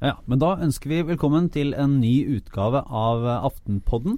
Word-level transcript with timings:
Ja, 0.00 0.14
men 0.24 0.40
da 0.40 0.54
ønsker 0.64 0.88
vi 0.88 1.02
velkommen 1.10 1.50
til 1.52 1.74
en 1.76 1.98
ny 2.00 2.22
utgave 2.38 2.80
av 2.88 3.26
Aftenpodden. 3.34 4.14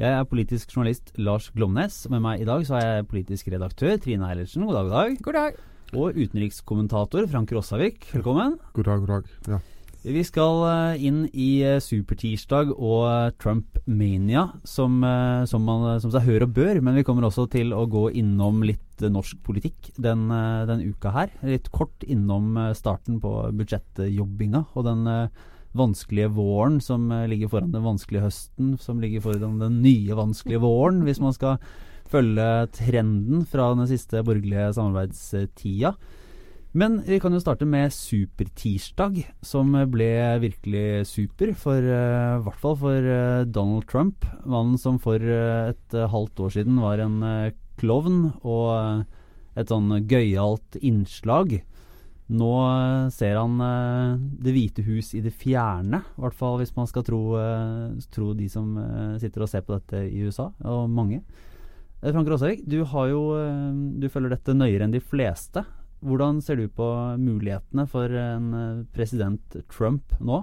Jeg 0.00 0.16
er 0.18 0.26
politisk 0.26 0.72
journalist 0.74 1.12
Lars 1.14 1.46
Glomnes. 1.54 2.00
Med 2.10 2.24
meg 2.24 2.42
i 2.42 2.48
dag 2.48 2.64
så 2.66 2.80
er 2.80 2.88
jeg 2.88 3.06
politisk 3.12 3.52
redaktør 3.54 4.00
Trine 4.02 4.26
Eilertsen. 4.26 4.66
God 4.66 4.80
dag, 4.80 4.88
god 4.88 4.96
dag. 4.96 5.20
God 5.22 5.38
dag. 5.38 5.60
Og 5.94 6.18
utenrikskommentator 6.18 7.28
Frank 7.30 7.54
Rossavik. 7.54 8.08
Velkommen. 8.10 8.58
God 8.74 8.90
dag, 8.90 9.04
god 9.04 9.12
dag. 9.12 9.30
Ja. 9.46 9.60
Vi 10.02 10.24
skal 10.26 10.64
eh, 10.66 11.04
inn 11.06 11.22
i 11.30 11.62
eh, 11.62 11.78
supertirsdag 11.78 12.72
og 12.74 13.04
eh, 13.06 13.30
Trump-mania, 13.38 14.48
som, 14.66 14.96
som, 15.46 15.68
som, 16.02 16.10
seg 16.10 16.26
hør 16.26 16.48
og 16.48 16.56
bør. 16.56 16.82
Men 16.82 16.98
vi 16.98 17.06
kommer 17.06 17.28
også 17.28 17.46
til 17.52 17.70
å 17.70 17.84
gå 17.86 18.08
innom 18.10 18.64
litt 18.66 18.91
norsk 19.10 19.40
politikk 19.42 19.90
den, 19.98 20.28
den 20.68 20.84
uka 20.92 21.10
her. 21.10 21.32
Litt 21.42 21.72
kort 21.74 22.04
innom 22.06 22.54
starten 22.78 23.18
på 23.22 23.32
budsjettjobbinga 23.58 24.66
og 24.76 24.86
den 24.86 25.08
vanskelige 25.72 26.30
våren 26.36 26.78
som 26.84 27.08
ligger 27.26 27.48
foran 27.48 27.72
den 27.72 27.86
vanskelige 27.86 28.26
høsten, 28.26 28.76
som 28.78 29.00
ligger 29.00 29.24
foran 29.24 29.58
den 29.58 29.80
nye 29.82 30.14
vanskelige 30.18 30.60
våren, 30.62 31.02
hvis 31.06 31.22
man 31.24 31.32
skal 31.32 31.56
følge 32.12 32.48
trenden 32.76 33.46
fra 33.48 33.70
den 33.72 33.88
siste 33.88 34.20
borgerlige 34.26 34.74
samarbeidstida. 34.76 35.94
Men 36.76 37.02
vi 37.04 37.18
kan 37.20 37.32
jo 37.36 37.40
starte 37.40 37.66
med 37.68 37.92
Supertirsdag, 37.92 39.18
som 39.44 39.74
ble 39.92 40.08
virkelig 40.40 41.06
super. 41.08 41.50
For 41.52 41.76
i 41.84 42.38
hvert 42.46 42.60
fall 42.62 42.78
for 42.80 43.08
Donald 43.44 43.84
Trump. 43.90 44.24
Mannen 44.48 44.80
som 44.80 44.96
for 45.00 45.20
et 45.20 45.92
halvt 45.92 46.40
år 46.40 46.54
siden 46.54 46.80
var 46.80 47.02
en 47.04 47.18
klovn 47.82 48.30
og 48.40 49.04
et 49.58 49.68
sånn 49.68 49.90
gøyalt 50.08 50.78
innslag. 50.80 51.58
Nå 52.32 52.52
ser 53.12 53.36
han 53.36 53.58
Det 54.40 54.54
hvite 54.54 54.84
hus 54.86 55.10
i 55.12 55.20
det 55.20 55.34
fjerne, 55.36 56.00
i 56.00 56.22
hvert 56.22 56.38
fall 56.38 56.56
hvis 56.62 56.72
man 56.78 56.88
skal 56.88 57.04
tro, 57.04 57.20
tro 58.14 58.30
de 58.38 58.48
som 58.48 58.70
sitter 59.20 59.44
og 59.44 59.50
ser 59.52 59.66
på 59.66 59.74
dette 59.76 60.06
i 60.06 60.22
USA, 60.24 60.46
og 60.64 60.86
mange. 60.88 61.20
Frank 62.00 62.30
Rosavik, 62.32 62.64
du, 62.64 62.80
jo, 62.80 63.22
du 64.00 64.08
følger 64.08 64.32
dette 64.32 64.56
nøyere 64.56 64.88
enn 64.88 64.94
de 64.94 65.02
fleste. 65.04 65.66
Hvordan 66.02 66.40
ser 66.42 66.58
du 66.58 66.66
på 66.66 66.86
mulighetene 67.22 67.84
for 67.90 68.10
en 68.10 68.54
eh, 68.58 68.82
president 68.94 69.60
Trump 69.70 70.16
nå? 70.18 70.40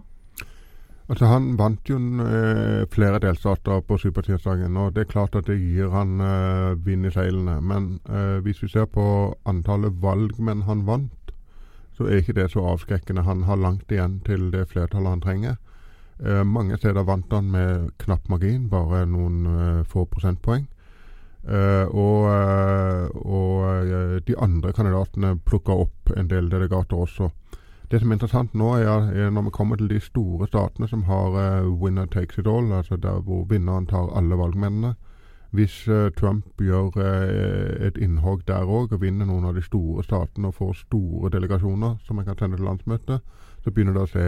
Altså 1.10 1.26
Han 1.26 1.56
vant 1.58 1.90
jo 1.90 1.98
eh, 2.22 2.84
flere 2.94 3.18
delstater 3.24 3.82
på 3.82 3.98
supertirsdagen, 3.98 4.76
og 4.78 4.94
det 4.94 5.08
er 5.08 5.14
klart 5.14 5.36
at 5.40 5.48
det 5.50 5.58
gir 5.58 5.90
han 5.90 6.22
eh, 6.22 6.76
vind 6.86 7.08
i 7.10 7.14
seilene. 7.14 7.56
Men 7.66 7.96
eh, 8.06 8.38
hvis 8.46 8.62
vi 8.62 8.70
ser 8.70 8.86
på 8.94 9.06
antallet 9.50 9.98
valgmenn 10.04 10.68
han 10.68 10.86
vant, 10.86 11.34
så 11.98 12.06
er 12.06 12.22
ikke 12.22 12.38
det 12.38 12.52
så 12.54 12.62
avskrekkende. 12.76 13.26
Han 13.26 13.48
har 13.50 13.58
langt 13.58 13.90
igjen 13.92 14.20
til 14.28 14.52
det 14.54 14.68
flertallet 14.70 15.18
han 15.18 15.26
trenger. 15.26 15.58
mange 16.44 16.76
steder 16.78 17.04
vant 17.08 17.32
han 17.32 17.46
med 17.52 17.92
knapp 17.98 18.26
margin, 18.28 18.66
bare 18.70 19.06
noen 19.08 19.86
få 19.88 20.04
prosentpoeng. 20.06 20.66
Uh, 21.48 21.88
og, 21.96 22.26
og 23.24 24.22
de 24.28 24.36
andre 24.36 24.74
kandidatene 24.76 25.38
plukka 25.48 25.78
opp 25.80 26.12
en 26.12 26.28
del 26.28 26.50
delegater 26.52 27.00
også. 27.00 27.30
Det 27.90 28.00
som 28.00 28.12
er 28.12 28.20
interessant 28.20 28.54
nå, 28.54 28.74
er, 28.78 29.08
er 29.18 29.32
når 29.34 29.48
vi 29.48 29.54
kommer 29.58 29.80
til 29.80 29.90
de 29.90 30.00
store 30.00 30.48
statene 30.48 30.88
som 30.88 31.08
har 31.08 31.64
winner 31.82 32.06
takes 32.06 32.38
it 32.38 32.48
all, 32.48 32.72
altså 32.74 33.00
der 33.02 33.22
hvor 33.26 33.48
vinneren 33.50 33.88
tar 33.90 34.12
alle 34.18 34.38
valgmennene. 34.38 34.94
Hvis 35.50 35.88
Trump 36.20 36.62
gjør 36.62 37.00
et 37.02 37.98
innhogg 37.98 38.44
der 38.46 38.70
òg 38.70 38.94
og 38.94 39.02
vinner 39.02 39.26
noen 39.26 39.48
av 39.50 39.58
de 39.58 39.64
store 39.66 40.06
statene 40.06 40.52
og 40.52 40.60
får 40.60 40.76
store 40.84 41.32
delegasjoner 41.34 41.98
som 42.06 42.22
han 42.22 42.30
kan 42.30 42.38
sende 42.38 42.60
til 42.60 42.70
landsmøtet, 42.70 43.26
så 43.64 43.74
begynner 43.74 43.98
det 43.98 44.06
å 44.06 44.12
se 44.14 44.28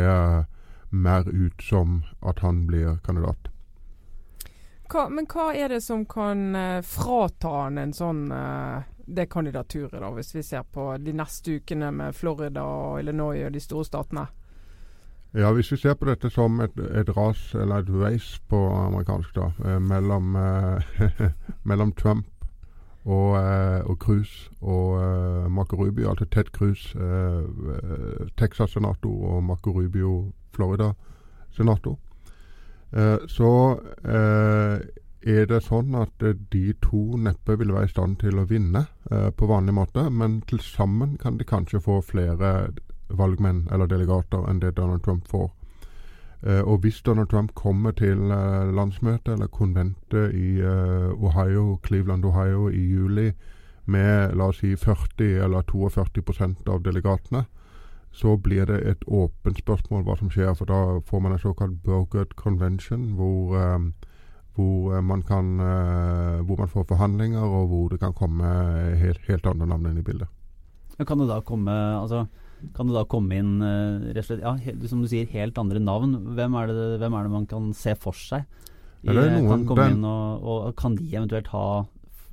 mer 0.91 1.29
ut 1.29 1.61
som 1.63 2.03
at 2.21 2.39
han 2.39 2.65
blir 2.67 2.97
kandidat. 3.05 3.51
Hva, 4.91 5.07
men 5.07 5.27
hva 5.31 5.51
er 5.55 5.71
det 5.71 5.79
som 5.85 6.03
kan 6.09 6.51
uh, 6.55 6.81
frata 6.83 7.51
han 7.63 7.79
en 7.79 7.93
sånn 7.95 8.25
uh, 8.27 8.83
det 9.15 9.29
kandidaturet, 9.29 9.99
da, 10.01 10.09
hvis 10.15 10.35
vi 10.35 10.43
ser 10.43 10.63
på 10.63 10.97
de 10.97 11.13
neste 11.13 11.55
ukene 11.59 11.91
med 11.91 12.13
Florida 12.15 12.63
og 12.63 12.99
Illinois 12.99 13.45
og 13.45 13.53
de 13.53 13.59
store 13.59 13.85
statene? 13.85 14.27
Ja, 15.33 15.51
Hvis 15.53 15.71
vi 15.71 15.77
ser 15.77 15.93
på 15.93 16.05
dette 16.05 16.29
som 16.29 16.59
et, 16.59 16.75
et 16.75 17.09
ras, 17.17 17.55
eller 17.55 17.75
et 17.75 17.89
race 17.89 18.41
på 18.47 18.57
amerikansk, 18.75 19.35
da, 19.35 19.51
eh, 19.65 19.79
mellom, 19.79 20.35
eh, 20.35 21.21
mellom, 21.69 21.93
Trump 21.93 22.27
og, 23.05 23.37
eh, 23.39 23.79
og 23.85 23.97
Cruz 23.99 24.49
og 24.61 24.99
eh, 24.99 25.51
Marco 25.51 25.75
Rubio, 25.75 26.09
altså 26.09 26.25
Ted 26.25 26.51
Cruz, 26.51 26.95
Texas-senator, 28.37 29.35
og 29.35 29.43
Marco 29.43 29.71
Rubio, 29.71 30.31
Florida-senator. 30.53 31.97
Eh, 32.91 33.17
så 33.27 33.79
eh, 34.03 34.79
er 35.21 35.45
det 35.49 35.61
sånn 35.65 35.95
at 35.95 36.23
eh, 36.25 36.37
de 36.53 36.73
to 36.81 37.17
neppe 37.17 37.57
vil 37.59 37.73
være 37.75 37.89
i 37.89 37.93
stand 37.93 38.19
til 38.23 38.39
å 38.39 38.47
vinne 38.49 38.87
på 39.11 39.47
vanlig 39.49 39.73
måte, 39.75 40.05
men 40.07 40.37
til 40.47 40.61
sammen 40.63 41.17
kan 41.19 41.35
de 41.35 41.43
kanskje 41.43 41.81
få 41.83 41.97
flere 42.05 42.71
valgmenn 43.11 43.65
eller 43.75 43.89
delegater 43.91 44.45
enn 44.47 44.61
det 44.61 44.77
Donald 44.77 45.03
Trump 45.03 45.27
får. 45.27 45.49
og 46.63 46.77
hvis 46.81 47.01
Donald 47.01 47.27
Trump 47.29 47.51
kommer 47.53 47.91
til 47.91 48.17
landsmøtet 48.77 49.33
eller 49.33 49.47
konventet 49.47 50.31
i 50.33 50.61
Ohio, 50.63 51.77
Cleveland, 51.83 52.25
Ohio 52.25 52.69
i 52.69 52.79
juli 52.79 53.33
med 53.85 54.35
la 54.35 54.47
oss 54.49 54.61
si 54.61 54.75
40 54.75 55.43
eller 55.43 55.61
42% 55.61 56.69
av 56.69 56.83
delegatene, 56.83 57.45
så 58.11 58.37
blir 58.37 58.65
det 58.65 58.81
et 58.87 59.03
åpent 59.07 59.59
spørsmål 59.59 60.03
hva 60.03 60.17
som 60.19 60.31
skjer. 60.31 60.53
For 60.57 60.67
da 60.67 60.99
får 61.07 61.23
man 61.23 61.35
en 61.35 61.41
såkalt 61.41 61.79
brokered 61.83 62.35
convention, 62.35 63.13
hvor, 63.15 63.55
um, 63.57 63.93
hvor, 64.61 64.93
eh, 64.95 65.01
man 65.05 65.23
kan, 65.25 65.55
uh, 65.59 66.41
hvor 66.45 66.61
man 66.61 66.71
får 66.71 66.87
forhandlinger, 66.93 67.41
og 67.41 67.67
hvor 67.71 67.89
det 67.91 67.99
kan 68.03 68.13
komme 68.17 68.45
helt, 69.01 69.25
helt 69.27 69.49
andre 69.49 69.67
navn 69.73 69.89
inn 69.89 69.99
i 70.01 70.05
bildet. 70.05 70.29
Kan 71.01 71.17
det 71.17 71.31
da 71.31 71.39
komme, 71.41 71.73
altså, 71.97 72.27
kan 72.75 72.89
det 72.89 72.93
da 72.93 73.05
komme 73.09 73.39
inn 73.41 73.55
rett 73.61 74.21
og 74.21 74.27
slett, 74.27 74.43
ja, 74.43 74.51
helt, 74.67 74.83
som 74.89 74.99
du 75.01 75.07
sier, 75.09 75.25
helt 75.33 75.57
andre 75.57 75.81
navn? 75.81 76.13
Hvem 76.37 76.57
er 76.59 76.69
det, 76.69 76.83
hvem 77.01 77.15
er 77.17 77.25
det 77.25 77.33
man 77.33 77.47
kan 77.49 77.71
se 77.73 77.95
for 77.97 78.13
seg? 78.13 78.45
I, 79.01 79.15
noen, 79.15 79.47
kan 79.49 79.63
komme 79.65 79.87
den, 79.87 79.97
inn 79.97 80.05
og, 80.05 80.43
og, 80.45 80.65
Kan 80.77 80.93
de 80.99 81.07
eventuelt 81.09 81.47
ha 81.55 81.65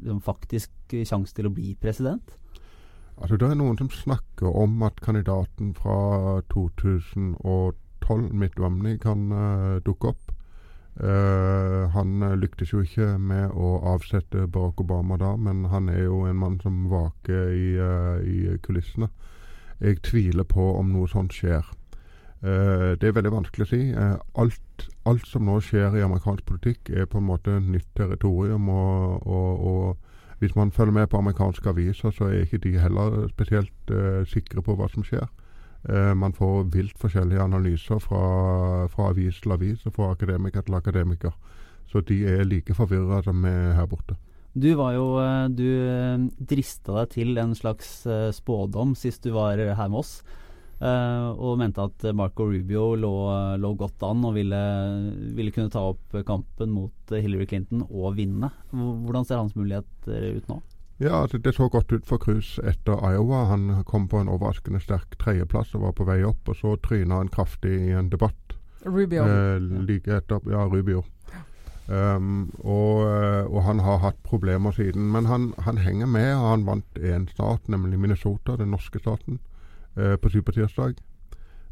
liksom, 0.03 0.21
faktisk 0.21 0.97
sjanse 1.09 1.33
til 1.37 1.49
å 1.49 1.55
bli 1.55 1.73
president? 1.81 2.35
Altså, 3.17 3.39
Det 3.41 3.49
er 3.49 3.57
noen 3.59 3.79
som 3.81 3.89
snakker 3.91 4.53
om 4.53 4.83
at 4.87 5.01
kandidaten 5.03 5.73
fra 5.75 6.43
2012, 6.53 8.29
Mitt 8.37 8.59
Romney, 8.61 8.99
kan 9.01 9.33
uh, 9.33 9.81
dukke 9.85 10.13
opp. 10.13 10.28
Uh, 10.99 11.87
han 11.95 12.23
uh, 12.23 12.35
lyktes 12.35 12.73
jo 12.73 12.83
ikke 12.83 13.13
med 13.23 13.55
å 13.55 13.77
avsette 13.95 14.49
Barack 14.51 14.81
Obama 14.83 15.19
da, 15.21 15.37
men 15.39 15.69
han 15.71 15.89
er 15.93 16.09
jo 16.09 16.25
en 16.27 16.41
mann 16.41 16.59
som 16.63 16.89
vaker 16.91 17.53
i, 17.55 17.69
i 18.27 18.57
kulissene. 18.65 19.11
Jeg 19.79 20.03
tviler 20.03 20.49
på 20.49 20.73
om 20.75 20.91
noe 20.91 21.07
sånt 21.07 21.37
skjer. 21.37 21.63
det 22.41 23.07
er 23.07 23.15
veldig 23.15 23.31
vanskelig 23.31 23.65
å 23.67 23.71
si. 23.71 23.81
Alt, 24.43 24.89
alt, 25.07 25.27
som 25.27 25.47
nå 25.47 25.61
skjer 25.63 25.95
i 25.95 26.03
amerikansk 26.03 26.45
politikk, 26.47 26.91
er 26.91 27.07
på 27.07 27.19
en 27.19 27.29
måte 27.31 27.61
nytt 27.63 27.87
territorium. 27.95 28.69
og, 28.69 29.27
og, 29.27 29.67
og 29.71 30.09
hvis 30.39 30.57
man 30.57 30.73
følger 30.73 30.93
med 30.93 31.07
på 31.07 31.17
amerikanske 31.17 31.69
aviser, 31.69 32.11
så 32.11 32.25
er 32.25 32.41
ikke 32.41 32.59
de 32.59 32.79
heller 32.79 33.29
spesielt 33.29 33.91
uh, 33.91 34.27
sikre 34.27 34.63
på 34.63 34.75
hva 34.79 34.87
som 34.93 35.05
skjer. 35.05 35.27
Uh, 35.89 36.13
man 36.15 36.35
får 36.37 36.67
vilt 36.75 36.99
forskjellige 37.01 37.41
analyser 37.41 38.01
fra, 38.05 38.23
fra, 38.93 39.11
avis 39.13 39.41
til 39.41 39.55
avis 39.55 39.87
og 39.89 39.95
fra 39.97 40.11
akademiker 40.13 40.67
til 40.67 40.77
akademiker. 40.77 41.37
Så 41.89 42.03
de 42.05 42.19
er 42.29 42.45
like 42.45 42.77
forvirra 42.77 43.23
som 43.25 43.41
vi 43.45 43.53
her 43.53 43.89
borte. 43.89 44.19
Du 44.59 44.69
var 44.77 44.95
jo 44.97 45.07
eh, 45.23 45.47
Du 45.55 45.69
drista 46.51 46.99
deg 46.99 47.11
til 47.15 47.41
en 47.41 47.55
slags 47.57 48.03
spådom 48.37 48.95
sist 48.99 49.25
du 49.25 49.31
var 49.33 49.57
her 49.57 49.89
med 49.89 50.01
oss. 50.03 50.19
Og 50.79 51.57
mente 51.59 51.85
at 51.85 52.05
Marco 52.15 52.45
Rubio 52.49 52.91
lå, 52.95 53.13
lå 53.59 53.71
godt 53.81 54.05
an 54.07 54.27
og 54.29 54.37
ville, 54.37 54.61
ville, 55.37 55.55
kunne 55.55 55.73
ta 55.73 55.87
opp 55.95 56.19
kampen 56.27 56.75
mot 56.75 57.15
Hillary 57.15 57.49
Clinton 57.49 57.87
og 57.89 58.19
vinne. 58.19 58.53
Hvordan 58.71 59.25
ser 59.25 59.41
hans 59.41 59.57
muligheter 59.57 60.37
ut 60.37 60.53
nå? 60.53 60.61
Ja, 60.99 61.27
det, 61.31 61.45
Det 61.45 61.55
så 61.55 61.69
godt 61.69 61.93
ut 61.93 62.07
for 62.07 62.19
Cruz 62.19 62.59
etter 62.59 62.99
Iowa. 63.13 63.45
Han 63.53 63.85
kom 63.85 64.09
på 64.09 64.19
en 64.19 64.29
overraskende 64.29 64.81
sterk 64.83 65.19
tredjeplass 65.19 65.75
og 65.75 65.87
var 65.87 65.93
på 65.95 66.07
vei 66.09 66.23
opp. 66.27 66.49
Og 66.49 66.57
så 66.59 66.77
tryna 66.83 67.23
han 67.23 67.31
kraftig 67.31 67.75
i 67.89 67.93
en 67.95 68.11
debatt. 68.11 68.57
Rubio. 68.87 69.23
Eh, 69.23 69.61
like 69.61 70.17
etter, 70.17 70.43
ja, 70.51 70.67
Rubio. 70.67 71.05
Um, 71.89 72.51
og, 72.61 73.07
eh, 73.09 73.47
og, 73.49 73.63
han 73.65 73.79
har 73.81 74.03
hatt 74.03 74.19
problemer 74.23 74.75
siden. 74.77 75.13
Men 75.13 75.27
han, 75.27 75.53
han 75.59 75.79
henger 75.79 76.07
med, 76.07 76.35
og 76.37 76.49
han 76.51 76.67
vant 76.67 76.99
én 76.99 77.29
stat, 77.33 77.69
nemlig 77.69 77.99
Minnesota, 77.99 78.57
den 78.57 78.75
norske 78.75 78.99
staten. 78.99 79.39
Eh, 79.97 80.17
på 80.17 80.31
supertirsdag. 80.31 80.99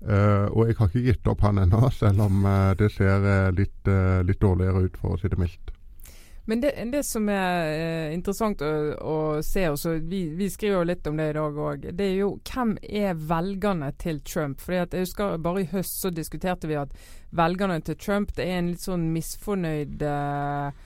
Eh, 0.09 0.47
og 0.51 0.67
jeg 0.67 0.77
har 0.79 0.89
ikke 0.89 1.05
gitt 1.05 1.29
opp 1.29 1.41
han 1.45 1.59
ennå, 1.59 1.91
selv 1.91 2.21
om 2.21 2.45
uh, 2.45 2.73
det 2.79 2.91
ser 2.93 3.53
litt, 3.57 3.89
litt, 4.27 4.41
dårligere 4.41 4.87
ut, 4.87 4.97
for 5.01 5.15
å 5.15 5.21
si 5.21 5.31
det 5.33 5.39
mildt. 5.41 5.73
Men 6.49 6.61
det, 6.63 6.73
det 6.93 7.03
som 7.03 7.27
er 7.29 7.69
eh, 7.75 8.15
interessant 8.15 8.61
å, 8.63 8.73
å 9.03 9.17
se, 9.43 9.65
også, 9.67 9.97
vi, 10.07 10.23
vi, 10.39 10.47
skriver 10.51 10.79
jo 10.79 10.87
litt 10.87 11.09
om 11.11 11.19
det 11.19 11.31
i 11.33 11.35
dag 11.35 11.59
òg, 11.59 11.89
det 11.99 12.07
er 12.07 12.21
jo 12.21 12.29
hvem 12.47 12.77
er 12.87 13.19
velgerne 13.19 13.91
til 13.99 14.21
Trump? 14.23 14.63
Fordi 14.63 14.79
at 14.85 14.95
jeg 14.95 15.09
husker 15.09 15.41
Bare 15.43 15.65
i 15.65 15.71
høst 15.73 15.99
så 16.01 16.13
diskuterte 16.15 16.71
vi 16.71 16.79
at 16.79 16.95
velgerne 17.35 17.81
til 17.83 17.99
Trump 17.99 18.31
det 18.37 18.47
er 18.47 18.61
en 18.61 18.71
litt 18.71 18.85
sånn 18.87 19.09
misfornøyd 19.17 20.07
eh, 20.07 20.86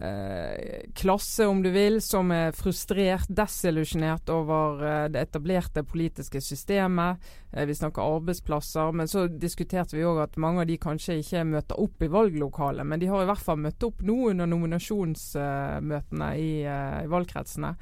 Eh, 0.00 0.90
klasse, 0.94 1.46
om 1.46 1.62
du 1.62 1.70
vil, 1.70 1.98
som 2.02 2.30
er 2.32 2.54
frustrert, 2.56 3.28
desillusjonert 3.28 4.30
over 4.32 4.80
eh, 4.80 5.08
det 5.12 5.26
etablerte 5.26 5.82
politiske 5.84 6.40
systemet. 6.40 7.20
Eh, 7.52 7.66
vi 7.68 7.76
snakker 7.76 8.16
arbeidsplasser. 8.16 8.94
Men 8.96 9.10
så 9.12 9.26
diskuterte 9.28 9.98
vi 9.98 10.06
òg 10.08 10.22
at 10.24 10.40
mange 10.40 10.64
av 10.64 10.70
de 10.70 10.78
kanskje 10.80 11.18
ikke 11.20 11.44
møter 11.52 11.84
opp 11.84 12.00
i 12.00 12.08
valglokalet. 12.08 12.88
Men 12.88 13.02
de 13.02 13.12
har 13.12 13.26
i 13.26 13.28
hvert 13.28 13.44
fall 13.44 13.60
møtt 13.60 13.84
opp 13.84 14.00
nå 14.00 14.16
under 14.32 14.48
nominasjonsmøtene 14.48 16.32
i, 16.40 16.50
i 16.64 17.12
valgkretsene. 17.12 17.74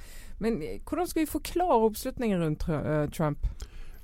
Men 0.42 0.58
hvordan 0.88 1.06
skal 1.06 1.22
vi 1.22 1.34
forklare 1.38 1.84
oppslutningen 1.86 2.42
rundt 2.42 2.66
Trump? 3.14 3.46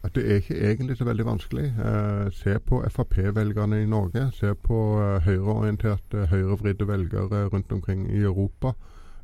At 0.05 0.15
det 0.15 0.25
er 0.31 0.35
ikke 0.41 0.56
egentlig 0.71 0.97
så 0.97 1.05
veldig 1.05 1.25
vanskelig. 1.27 1.65
Eh, 1.65 2.33
se 2.33 2.59
på 2.59 2.83
Frp-velgerne 2.89 3.83
i 3.83 3.87
Norge. 3.87 4.31
Se 4.33 4.55
på 4.55 4.81
eh, 5.01 5.23
høyreorienterte, 5.25 6.27
høyrevridde 6.27 6.89
velgere 6.89 7.47
rundt 7.49 7.73
omkring 7.73 8.11
i 8.12 8.21
Europa. 8.21 8.75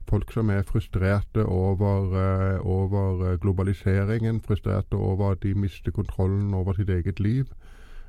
Folk 0.08 0.32
som 0.32 0.50
er 0.50 0.62
frustrerte 0.62 1.44
over, 1.44 2.16
eh, 2.16 2.66
over 2.66 3.36
globaliseringen, 3.36 4.40
frustrerte 4.40 4.94
over 4.94 5.30
at 5.30 5.42
de 5.42 5.54
mister 5.54 5.90
kontrollen 5.90 6.54
over 6.54 6.72
sitt 6.72 6.88
eget 6.88 7.20
liv. 7.20 7.44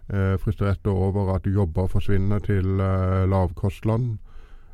Eh, 0.09 0.37
frustrerte 0.39 0.87
over 0.89 1.35
at 1.35 1.45
jobber 1.45 1.87
forsvinner 1.87 2.39
til 2.39 2.79
eh, 2.79 3.29
lavkostland. 3.29 4.17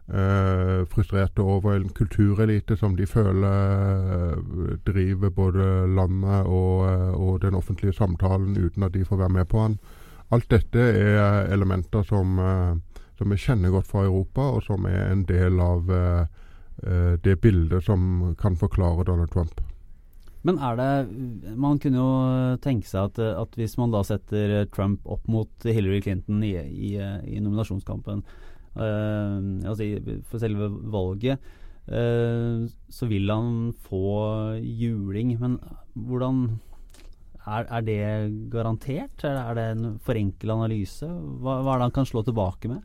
Uh, 0.08 0.86
frustrerte 0.86 1.42
over 1.42 1.76
en 1.76 1.90
kulturelite 1.90 2.78
som 2.80 2.94
de 2.96 3.04
føler 3.06 4.06
uh, 4.08 4.78
driver 4.88 5.34
både 5.36 5.66
landet 5.92 6.48
og, 6.48 6.86
uh, 6.88 7.12
og, 7.12 7.42
den 7.44 7.58
offentlige 7.60 7.92
samtalen 7.92 8.56
uten 8.56 8.88
at 8.88 8.94
de 8.94 9.04
får 9.04 9.20
være 9.20 9.36
med 9.36 9.50
på 9.52 9.66
den. 9.66 9.76
Alt 10.32 10.48
dette 10.48 10.80
er 10.80 11.52
elementer 11.52 12.08
som, 12.08 12.40
som 13.20 13.32
vi 13.32 13.38
kjenner 13.40 13.72
godt 13.72 13.88
fra 13.88 14.04
Europa, 14.04 14.42
og 14.42 14.64
som 14.64 14.84
er 14.86 15.12
en 15.12 15.22
del 15.24 15.60
av 15.64 15.88
det 17.24 17.38
bildet 17.40 17.86
som 17.86 18.36
kan 18.36 18.58
forklare 18.60 19.06
Donald 19.08 19.32
Trump. 19.32 19.62
Men 20.44 20.60
er 20.60 20.76
det 20.76 21.56
Man 21.56 21.80
kunne 21.80 21.98
jo 21.98 22.58
tenke 22.60 22.88
seg 22.88 23.08
at, 23.08 23.20
at 23.40 23.56
hvis 23.56 23.78
man 23.80 23.96
da 23.96 24.04
setter 24.04 24.68
Trump 24.76 25.00
opp 25.08 25.24
mot 25.32 25.48
Hillary 25.64 26.02
Clinton 26.02 26.44
i, 26.44 26.58
i, 26.60 26.92
i 27.00 27.40
nominasjonskampen, 27.40 28.26
altså 28.78 29.88
for 30.30 30.42
selve 30.42 30.70
valget, 30.94 31.40
uh, 31.90 32.68
så 32.90 33.10
vil 33.10 33.32
han 33.32 33.74
få 33.88 34.56
juling. 34.62 35.36
Men 35.40 35.60
hvordan 35.94 36.60
er, 37.48 37.64
er, 37.64 37.82
det 37.82 38.52
garantert? 38.52 39.24
Er 39.24 39.54
det 39.54 39.68
en 39.72 40.00
forenkla 40.04 40.54
analyse? 40.54 41.08
Hva, 41.08 41.62
hva, 41.62 41.74
er 41.74 41.80
det 41.80 41.88
han 41.90 41.96
kan 42.00 42.10
slå 42.10 42.24
tilbake 42.28 42.72
med? 42.72 42.82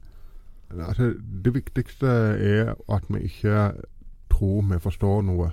Altså, 0.72 1.12
det 1.44 1.54
viktigste 1.54 2.06
er 2.08 2.72
at 2.88 3.10
vi 3.10 3.26
ikke 3.28 3.72
tror 4.32 4.62
vi 4.70 4.78
forstår 4.80 5.26
noe. 5.28 5.50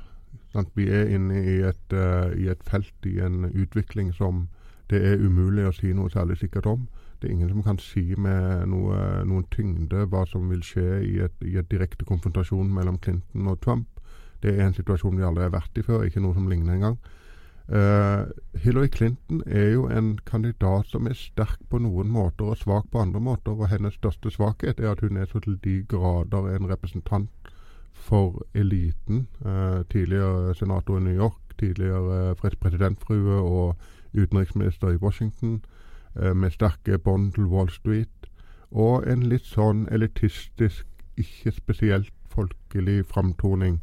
Sant? 0.53 0.71
Vi 0.77 0.87
er 0.89 1.11
inne 1.15 1.41
i 1.43 1.59
et, 1.67 1.93
uh, 1.93 2.31
i 2.37 2.47
et, 2.49 2.63
felt, 2.63 2.95
i 3.05 3.19
en 3.19 3.49
utvikling 3.49 4.13
som 4.15 4.47
det 4.89 5.01
er 5.05 5.21
umulig 5.21 5.67
å 5.69 5.73
si 5.75 5.91
noe 5.93 6.09
særlig 6.09 6.39
sikkert 6.41 6.65
om. 6.69 6.87
Det 7.19 7.27
er 7.27 7.33
ingen 7.35 7.49
som 7.49 7.63
kan 7.63 7.79
si 7.83 8.15
med 8.15 8.67
noe, 8.71 8.97
noen 9.27 9.45
tyngde 9.51 10.05
hva 10.07 10.23
som 10.29 10.47
vil 10.51 10.63
skje 10.63 11.01
i 11.03 11.15
et, 11.25 11.35
i 11.43 11.57
et 11.59 11.71
direkte 11.71 12.07
konfrontasjon 12.07 12.71
mellom 12.73 12.99
Clinton 13.03 13.49
og 13.51 13.59
Trump. 13.63 13.87
Det 14.43 14.53
er 14.55 14.67
en 14.67 14.75
situasjon 14.75 15.17
vi 15.19 15.25
aldri 15.27 15.43
har 15.43 15.55
vært 15.55 15.79
i 15.79 15.83
før, 15.83 16.05
ikke 16.07 16.23
noe 16.23 16.37
som 16.37 16.47
ligner 16.47 16.77
engang. 16.77 16.99
Uh, 17.69 18.25
Hillary 18.57 18.87
Clinton 18.87 19.43
er 19.45 19.73
jo 19.75 19.83
en 19.93 20.15
kandidat 20.25 20.87
som 20.89 21.05
er 21.05 21.13
sterk 21.13 21.59
på 21.69 21.77
noen 21.83 22.09
måter 22.09 22.47
og 22.49 22.57
svak 22.57 22.87
på 22.89 23.01
andre 23.03 23.19
måter. 23.21 23.51
og 23.51 23.69
Hennes 23.69 23.93
største 23.99 24.31
svakhet 24.33 24.79
er 24.79 24.91
at 24.91 25.03
hun 25.05 25.17
er 25.17 25.27
så 25.29 25.39
til 25.43 25.59
de 25.63 25.83
grader 25.83 26.55
en 26.55 26.69
representant 26.71 27.51
for 27.93 28.41
eliten. 28.55 29.27
Uh, 29.45 29.83
tidligere 29.91 30.55
senator 30.55 30.97
i 30.97 31.03
New 31.03 31.13
York, 31.13 31.59
tidligere 31.59 32.35
presidentfrue 32.35 33.37
og 33.37 33.75
utenriksminister 34.13 34.89
i 34.89 34.97
Washington. 35.03 35.61
Eh, 36.21 36.35
med 36.35 36.51
sterke 36.51 36.97
bånd 36.97 37.33
til 37.33 37.43
Wall 37.43 37.69
Street, 37.69 38.27
og 38.71 39.07
en 39.07 39.23
litt 39.31 39.45
sånn 39.47 39.87
elitistisk, 39.91 40.85
ikke 41.17 41.51
spesielt 41.51 42.13
folkelig 42.29 43.05
framtoning. 43.07 43.79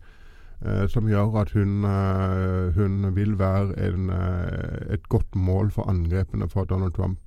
Eh, 0.65 0.87
som 0.89 1.09
gjør 1.09 1.41
at 1.41 1.51
hun, 1.57 1.85
eh, 1.85 2.75
hun 2.77 3.15
vil 3.17 3.39
være 3.39 3.77
en, 3.89 4.11
eh, 4.11 4.93
et 4.95 5.09
godt 5.09 5.35
mål 5.35 5.71
for 5.71 5.89
angrepene 5.89 6.49
fra 6.49 6.65
Donald 6.65 6.93
Trump. 6.93 7.19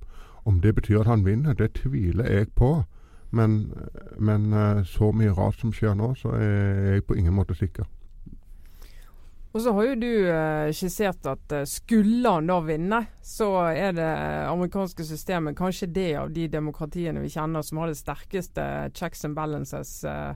Om 0.44 0.60
det 0.60 0.74
betyr 0.74 1.00
at 1.00 1.06
han 1.06 1.24
vinner, 1.24 1.54
det 1.54 1.74
tviler 1.74 2.24
jeg 2.24 2.46
på. 2.54 2.84
Men, 3.30 3.72
men 4.18 4.52
eh, 4.52 4.84
så 4.84 5.12
mye 5.12 5.32
rart 5.32 5.60
som 5.60 5.72
skjer 5.72 5.94
nå, 5.94 6.14
så 6.14 6.28
er 6.28 6.92
jeg 6.92 7.06
på 7.06 7.14
ingen 7.14 7.34
måte 7.34 7.54
sikker. 7.54 7.84
Og 9.50 9.62
så 9.62 9.72
har 9.74 9.86
jo 9.88 9.98
du 9.98 10.10
eh, 10.30 10.70
skissert 10.76 11.26
at 11.26 11.52
eh, 11.54 11.66
skulle 11.66 12.30
han 12.36 12.46
da 12.46 12.60
vinne, 12.62 13.00
så 13.22 13.50
er 13.72 13.96
det 13.96 14.10
amerikanske 14.46 15.06
systemet 15.08 15.58
kanskje 15.58 15.90
det 15.90 16.10
av 16.20 16.30
de 16.34 16.46
demokratiene 16.52 17.22
vi 17.22 17.32
kjenner 17.34 17.64
som 17.66 17.80
har 17.82 17.90
det 17.90 17.98
sterkeste 17.98 18.66
checks 18.94 19.26
and 19.26 19.34
balances. 19.34 20.04
Eh, 20.04 20.34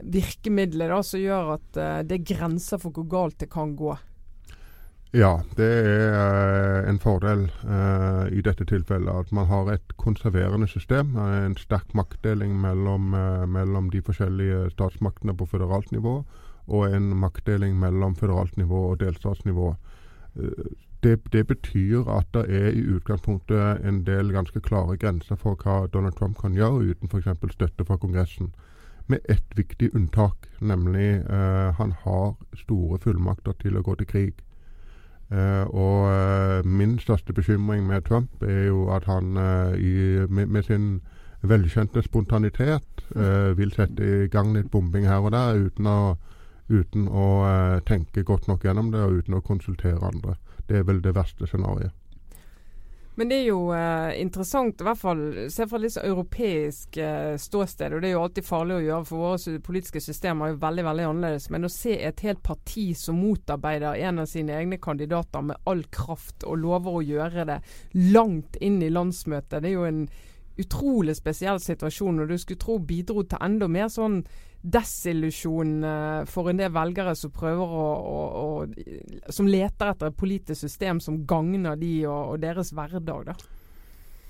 virkemidlet 0.00 0.88
da, 0.88 1.02
som 1.04 1.20
gjør 1.20 1.50
at 1.58 1.76
uh, 1.76 1.98
det 2.08 2.16
er 2.16 2.30
grenser 2.30 2.80
for 2.80 2.96
hvor 2.96 3.04
galt 3.12 3.36
det 3.42 3.50
kan 3.52 3.74
gå. 3.76 3.92
Ja, 5.12 5.34
det 5.58 5.68
er 5.68 6.88
en 6.88 6.96
fordel 6.96 7.42
i 8.32 8.40
dette 8.40 8.64
tilfellet 8.64 9.12
at 9.12 9.34
man 9.36 9.50
har 9.50 9.68
et 9.74 9.92
konserverende 10.00 10.64
system. 10.72 11.12
en 11.20 11.58
sterk 11.60 11.92
maktdeling 11.92 12.56
mellom, 12.56 13.12
mellom 13.52 13.92
de 13.92 14.00
forskjellige 14.00 14.70
statsmaktene 14.72 15.36
på 15.36 15.50
føderalt 15.52 15.92
nivå 15.92 16.22
og 16.66 16.94
en 16.94 17.12
maktdeling 17.16 17.78
mellom 17.78 18.16
føderalt 18.16 18.56
nivå 18.56 18.90
og 18.90 19.00
delstatsnivå. 19.00 19.74
Eh, 20.36 20.64
det, 21.02 21.32
det, 21.32 21.46
betyr 21.46 22.08
at 22.08 22.26
det 22.34 22.44
er 22.48 22.68
i 22.70 22.82
utgangspunktet 22.94 23.86
en 23.88 24.04
del 24.06 24.32
ganske 24.32 24.60
klare 24.60 24.96
grenser 24.96 25.34
for 25.36 25.58
hva 25.58 25.86
Donald 25.86 26.14
Trump 26.14 26.38
kan 26.38 26.54
gjøre 26.54 26.94
uten 26.94 27.10
f.eks. 27.10 27.52
støtte 27.52 27.84
fra 27.84 27.96
Kongressen. 27.96 28.52
Med 29.06 29.18
ett 29.28 29.58
viktig 29.58 29.94
unntak, 29.94 30.36
nemlig 30.60 31.22
eh, 31.30 31.74
han 31.74 31.92
har 32.04 32.34
store 32.54 32.98
fullmakter 32.98 33.52
til 33.58 33.76
å 33.76 33.82
gå 33.82 33.94
til 33.98 34.06
krig. 34.06 34.34
Eh, 35.32 35.64
og 35.66 36.06
eh, 36.12 36.64
min 36.64 36.98
største 36.98 37.32
bekymring 37.32 37.86
med 37.86 38.06
Trump 38.06 38.42
er 38.42 38.68
jo 38.68 38.86
at 38.94 39.04
han 39.04 39.34
i, 39.78 40.22
med, 40.28 40.46
med, 40.46 40.62
sin 40.62 41.00
velkjente 41.42 42.02
spontanitet 42.02 43.02
vil 43.58 43.72
sette 43.74 44.04
i 44.06 44.28
gang 44.30 44.52
litt 44.54 44.70
bombing 44.70 45.08
her 45.10 45.24
og 45.26 45.32
der 45.34 45.58
uten 45.66 45.88
å 45.90 45.96
uten 46.68 47.08
å 47.08 47.26
eh, 47.48 47.80
tenke 47.88 48.24
godt 48.26 48.48
nok 48.50 48.64
gjennom 48.64 48.92
det, 48.92 49.02
og 49.02 49.22
uten 49.22 49.38
å 49.38 49.44
konsultere 49.44 50.06
andre. 50.06 50.36
Det 50.68 50.80
er 50.80 50.86
vel 50.88 51.02
det 51.04 51.16
verste 51.16 51.48
scenarioet. 51.48 51.92
Men 53.14 53.28
det 53.28 53.42
er 53.42 53.48
jo 53.50 53.66
eh, 53.76 54.14
interessant, 54.22 54.80
i 54.80 54.86
hvert 54.86 55.00
fall 55.00 55.20
se 55.52 55.66
fra 55.68 55.80
litt 55.82 55.98
europeisk 56.00 56.96
eh, 56.96 57.34
ståsted. 57.36 57.92
og 57.92 58.00
Det 58.00 58.08
er 58.08 58.14
jo 58.14 58.22
alltid 58.24 58.46
farlig 58.46 58.78
å 58.78 58.84
gjøre, 58.86 59.08
for 59.10 59.24
våre 59.26 59.56
politiske 59.66 60.00
systemer 60.00 60.48
er 60.48 60.54
jo 60.54 60.62
veldig 60.62 60.86
veldig 60.86 61.06
annerledes. 61.10 61.50
Men 61.52 61.68
å 61.68 61.72
se 61.72 61.98
et 62.00 62.24
helt 62.24 62.40
parti 62.46 62.86
som 62.96 63.20
motarbeider 63.20 64.00
en 64.08 64.24
av 64.24 64.30
sine 64.32 64.56
egne 64.56 64.80
kandidater 64.80 65.44
med 65.44 65.60
all 65.68 65.84
kraft, 65.92 66.46
og 66.48 66.62
lover 66.64 66.98
å 66.98 67.04
gjøre 67.04 67.46
det 67.52 67.60
langt 68.14 68.56
inn 68.64 68.80
i 68.80 68.92
landsmøtet, 68.92 69.60
det 69.60 69.74
er 69.74 69.76
jo 69.76 69.88
en 69.90 70.06
utrolig 70.60 71.16
spesiell 71.16 71.60
situasjon. 71.60 72.20
Og 72.22 72.28
du 72.28 72.38
skulle 72.38 72.60
tro 72.60 72.78
bidro 72.78 73.22
til 73.22 73.40
enda 73.42 73.68
mer 73.70 73.88
sånn 73.92 74.22
desillusjon 74.62 75.84
eh, 75.84 76.24
for 76.30 76.50
en 76.50 76.60
del 76.60 76.70
velgere 76.74 77.14
som 77.18 77.32
prøver 77.34 77.72
å, 77.78 77.88
å, 78.12 78.20
å, 78.42 79.30
Som 79.32 79.50
leter 79.50 79.90
etter 79.90 80.10
et 80.12 80.18
politisk 80.18 80.60
system 80.60 81.00
som 81.02 81.24
gagner 81.26 81.76
de 81.76 82.06
og, 82.06 82.34
og 82.34 82.42
deres 82.42 82.70
hverdag. 82.74 83.32
da. 83.32 83.34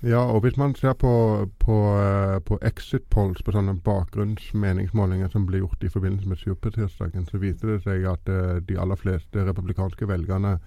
Ja, 0.03 0.19
og 0.19 0.41
hvis 0.43 0.57
man 0.59 0.73
ser 0.75 0.97
på, 0.99 1.47
på, 1.63 1.75
eh, 1.95 2.39
på 2.43 2.57
exit 2.61 3.05
polls, 3.09 3.43
på 3.43 3.53
sånne 3.55 3.77
bakgrunnsmeningsmålinger 3.85 5.29
som 5.31 5.45
ble 5.47 5.61
gjort 5.61 5.85
i 5.85 5.91
forbindelse 5.93 6.27
med 6.27 6.41
supertirsdagen, 6.41 7.29
så 7.29 7.39
viser 7.39 7.75
det 7.75 7.83
seg 7.85 8.09
at 8.09 8.27
uh, 8.27 8.57
de 8.59 8.75
aller 8.79 8.99
fleste 8.99 9.45
republikanske 9.47 10.07
velgerne 10.09 10.57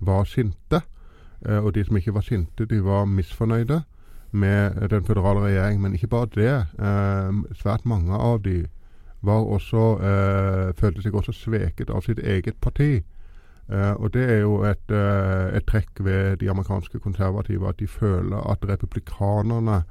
var 0.00 0.24
sinte. 0.24 0.80
Og 1.46 1.68
de 1.76 1.82
som 1.84 1.96
ikke 1.98 2.14
var 2.16 2.24
sinte, 2.24 2.64
de 2.64 2.78
var 2.80 3.04
misfornøyde 3.04 3.82
med 4.30 4.88
den 4.90 5.04
føderale 5.04 5.40
regjeringen. 5.40 5.82
Men 5.82 5.94
ikke 5.94 6.10
bare 6.12 6.32
det. 6.34 6.56
Uh, 6.78 7.44
svært 7.54 7.86
mange 7.86 8.14
av 8.14 8.42
de 8.44 8.64
også, 9.26 9.98
eh, 10.00 10.72
følte 10.74 11.02
seg 11.02 11.14
også 11.14 11.32
sveket 11.32 11.90
av 11.90 12.02
sitt 12.02 12.18
eget 12.18 12.60
parti. 12.60 13.02
Eh, 13.68 13.92
og 13.92 14.12
Det 14.12 14.30
er 14.30 14.40
jo 14.40 14.62
et, 14.62 14.90
eh, 14.90 15.56
et, 15.56 15.66
trekk 15.66 16.00
ved 16.00 16.36
de 16.38 16.50
amerikanske 16.50 17.00
konservative 17.00 17.68
at 17.68 17.78
de 17.78 17.86
føler 17.86 18.50
at 18.50 18.68
republikanerne 18.68 19.84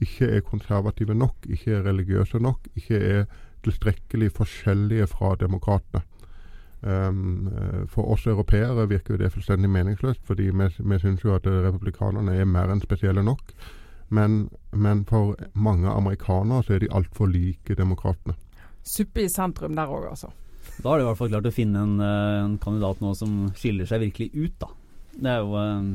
ikke 0.00 0.36
er 0.36 0.40
konservative 0.40 1.14
nok, 1.14 1.36
ikke 1.48 1.72
er 1.72 1.82
religiøse 1.82 2.38
nok, 2.38 2.58
ikke 2.76 2.98
er 2.98 3.24
tilstrekkelig 3.64 4.32
forskjellige 4.32 5.06
fra 5.06 5.36
demokratene. 5.36 6.02
Um, 6.84 7.48
for 7.86 8.02
oss 8.02 8.26
europeere 8.26 8.88
virker 8.88 9.16
det 9.16 9.32
fullstendig 9.32 9.70
meningsløst, 9.70 10.20
fordi 10.24 10.42
vi, 10.42 10.68
vi 10.78 10.98
syns 10.98 11.24
jo 11.24 11.34
at 11.34 11.46
republikanerne 11.46 12.34
er 12.34 12.44
mer 12.44 12.72
enn 12.72 12.80
spesielle 12.80 13.22
nok. 13.22 13.54
Men, 14.12 14.46
men 14.76 15.06
for 15.08 15.38
mange 15.56 15.88
amerikanere 15.88 16.66
så 16.66 16.76
er 16.76 16.84
de 16.84 16.92
altfor 16.92 17.30
like 17.32 17.76
demokratene. 17.78 18.36
Suppe 18.84 19.24
i 19.24 19.30
sentrum 19.30 19.76
der 19.78 19.90
òg, 19.90 20.10
altså. 20.10 20.32
Da 20.82 20.90
har 20.90 20.98
de 20.98 21.04
i 21.04 21.08
hvert 21.08 21.18
fall 21.18 21.30
klart 21.32 21.48
å 21.48 21.54
finne 21.54 21.82
en, 21.86 21.94
eh, 22.02 22.38
en, 22.42 22.58
kandidat 22.62 23.00
nå 23.02 23.12
som 23.18 23.46
skiller 23.58 23.88
seg 23.88 24.02
virkelig 24.04 24.30
ut, 24.34 24.56
da. 24.62 24.70
Det 25.12 25.30
er 25.32 25.40
jo 25.42 25.56
eh, 25.60 25.90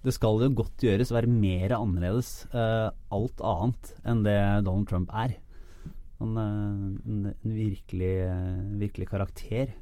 Det 0.00 0.14
skal 0.16 0.40
jo 0.40 0.48
godt 0.56 0.84
gjøres 0.86 1.12
å 1.12 1.18
være 1.18 1.28
mer 1.28 1.74
annerledes 1.76 2.28
uh, 2.54 2.88
alt 3.12 3.42
annet 3.44 3.90
enn 4.08 4.22
det 4.24 4.38
Donald 4.64 4.88
Trump 4.88 5.10
er. 5.12 5.34
Han, 6.22 6.38
er 6.40 6.54
en, 6.56 7.26
en 7.28 7.52
virkelig, 7.58 8.14
uh, 8.24 8.62
virkelig 8.80 9.10
karakter. 9.10 9.74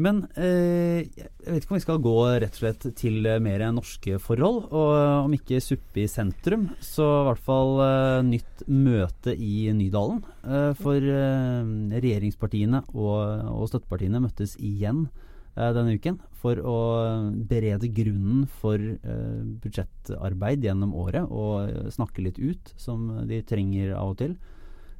Men 0.00 0.22
eh, 0.40 1.04
jeg 1.04 1.28
vet 1.44 1.64
ikke 1.66 1.74
om 1.74 1.76
vi 1.76 1.84
skal 1.84 1.98
gå 2.00 2.14
rett 2.40 2.54
og 2.54 2.60
slett 2.62 2.84
til 2.96 3.26
eh, 3.28 3.40
mer 3.44 3.64
norske 3.76 4.16
forhold. 4.24 4.70
Og 4.72 4.92
eh, 4.96 5.16
om 5.26 5.34
ikke 5.36 5.60
suppe 5.60 6.04
i 6.04 6.08
sentrum, 6.08 6.70
så 6.80 7.08
i 7.20 7.26
hvert 7.28 7.42
fall 7.44 7.82
eh, 7.84 8.20
nytt 8.30 8.64
møte 8.72 9.34
i 9.36 9.68
Nydalen. 9.76 10.22
Eh, 10.46 10.70
for 10.80 10.96
eh, 10.96 11.74
regjeringspartiene 11.92 12.86
og, 12.94 13.18
og, 13.52 13.68
støttepartiene 13.68 14.22
møttes 14.24 14.56
igjen 14.60 15.06
denne 15.52 15.98
uken 16.00 16.14
for 16.40 16.56
å 16.64 16.76
berede 17.44 17.90
grunnen 17.92 18.46
for 18.62 18.80
budsjettarbeid 19.60 20.64
gjennom 20.64 20.94
året 20.96 21.28
og 21.28 21.90
snakke 21.92 22.24
litt 22.24 22.38
ut, 22.40 22.70
som 22.80 23.10
de 23.28 23.42
trenger 23.44 23.92
av 23.92 24.14
og 24.14 24.16
til. 24.22 24.32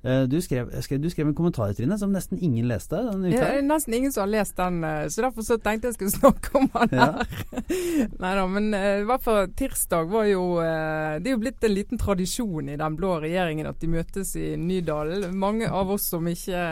Eh, 0.04 0.23
du 0.23 0.40
skrev, 0.42 0.82
skrev, 0.82 1.00
du 1.00 1.11
skrev 1.11 1.28
en 1.28 1.35
kommentar 1.35 1.73
Trine, 1.78 1.94
som 1.99 2.11
nesten 2.11 2.40
ingen 2.42 2.66
leste 2.66 2.99
det 3.23 3.37
er 3.38 3.61
nesten 3.62 3.94
ingen 3.94 4.11
som 4.11 4.25
har 4.25 4.32
lest 4.32 4.56
den, 4.59 4.80
eh, 4.85 5.06
så 5.06 5.28
derfor 5.28 5.47
så 5.47 5.59
tenkte 5.62 5.92
jeg 5.92 5.94
skulle 5.94 6.16
snakke 6.23 6.59
om 6.59 6.66
den 6.73 6.99
her. 6.99 7.23
Ja. 7.23 7.61
Nei 8.25 8.32
da, 8.35 8.47
men 8.50 8.73
uh, 8.75 8.99
i 8.99 9.06
hvert 9.06 9.23
fall 9.23 9.52
tirsdag 9.56 10.11
var 10.11 10.26
jo 10.26 10.42
Det 10.59 11.30
er 11.30 11.35
jo 11.35 11.40
blitt 11.40 11.64
en 11.64 11.75
liten 11.75 12.00
tradisjon 12.00 12.73
i 12.73 12.76
den 12.80 12.97
blå 12.99 13.14
regjeringen 13.23 13.68
at 13.71 13.78
de 13.80 13.90
møtes 13.92 14.35
i 14.37 14.52
Nydalen. 14.59 15.28
Mange 15.38 15.71
av 15.71 15.90
oss 15.94 16.09
som 16.11 16.26
ikke 16.28 16.62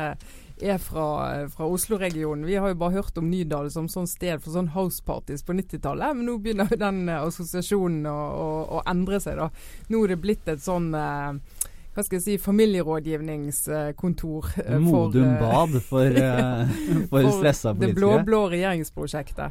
er 0.61 0.83
fra, 0.83 1.07
fra 1.55 1.69
Oslo-regionen. 1.71 2.45
Vi 2.49 2.59
har 2.59 2.73
jo 2.73 2.81
bare 2.83 2.99
hørt 2.99 3.19
om 3.19 3.31
Nydalen 3.31 3.73
som 3.73 3.89
sånn 3.89 4.11
sted 4.11 4.43
for 4.43 4.53
sånn 4.57 4.73
houseparties 4.75 5.47
på 5.47 5.55
90-tallet, 5.57 6.19
men 6.19 6.27
nå 6.29 6.37
begynner 6.43 6.69
jo 6.71 6.81
den 6.81 7.05
assosiasjonen 7.15 8.11
å, 8.11 8.19
å, 8.19 8.49
å, 8.79 8.83
endre 8.91 9.23
seg. 9.23 9.41
da. 9.41 9.49
Nå 9.93 10.05
er 10.05 10.15
det 10.15 10.21
blitt 10.21 10.51
et 10.51 10.63
sånn 10.65 10.91
uh, 10.93 11.39
hva 11.95 12.03
skal 12.07 12.17
jeg 12.19 12.25
si, 12.25 12.35
familierådgivningskontor. 12.39 14.43
For, 14.55 14.79
Modum 14.85 15.27
eh, 15.27 15.41
Bad 15.41 15.83
for, 15.83 16.07
uh, 16.07 16.69
for, 17.11 17.17
for 17.17 17.31
stressa 17.41 17.69
politikere. 17.75 17.89
Det 17.89 17.95
blå-blå 17.99 18.41
regjeringsprosjektet. 18.55 19.51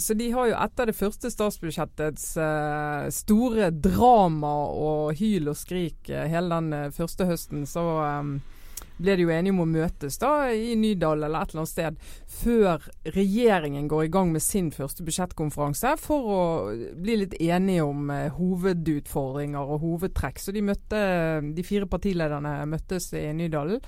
Så 0.00 0.12
de 0.16 0.32
har 0.32 0.48
jo 0.48 0.56
etter 0.56 0.88
det 0.88 0.96
første 0.96 1.28
statsbudsjettets 1.28 2.40
store 3.12 3.68
drama 3.84 4.72
og 4.72 5.12
hyl 5.20 5.52
og 5.52 5.60
skrik 5.60 6.08
hele 6.08 6.56
den 6.56 6.88
første 6.96 7.28
høsten, 7.28 7.68
så 7.68 7.84
ble 8.98 9.16
de 9.16 9.26
jo 9.26 9.32
enige 9.34 9.54
om 9.54 9.62
å 9.64 9.68
møtes 9.70 10.18
da 10.20 10.32
i 10.52 10.74
Nydal 10.78 11.22
eller 11.22 11.42
et 11.42 11.54
eller 11.54 11.64
annet 11.64 11.72
sted 11.72 12.00
før 12.38 12.84
regjeringen 13.16 13.88
går 13.90 14.06
i 14.06 14.12
gang 14.12 14.34
med 14.34 14.44
sin 14.44 14.70
første 14.74 15.06
budsjettkonferanse 15.06 15.94
for 16.02 16.34
å 16.34 16.42
bli 16.98 17.18
litt 17.22 17.38
enige 17.40 17.86
om 17.86 18.12
eh, 18.14 18.28
hovedutfordringer 18.36 19.74
og 19.74 19.82
hovedtrekk. 19.86 20.42
Så 20.42 20.54
de, 20.54 20.64
møtte, 20.66 21.02
de 21.54 21.66
fire 21.66 21.88
partilederne 21.90 22.60
møttes 22.70 23.12
i 23.16 23.26
Nydalen. 23.36 23.82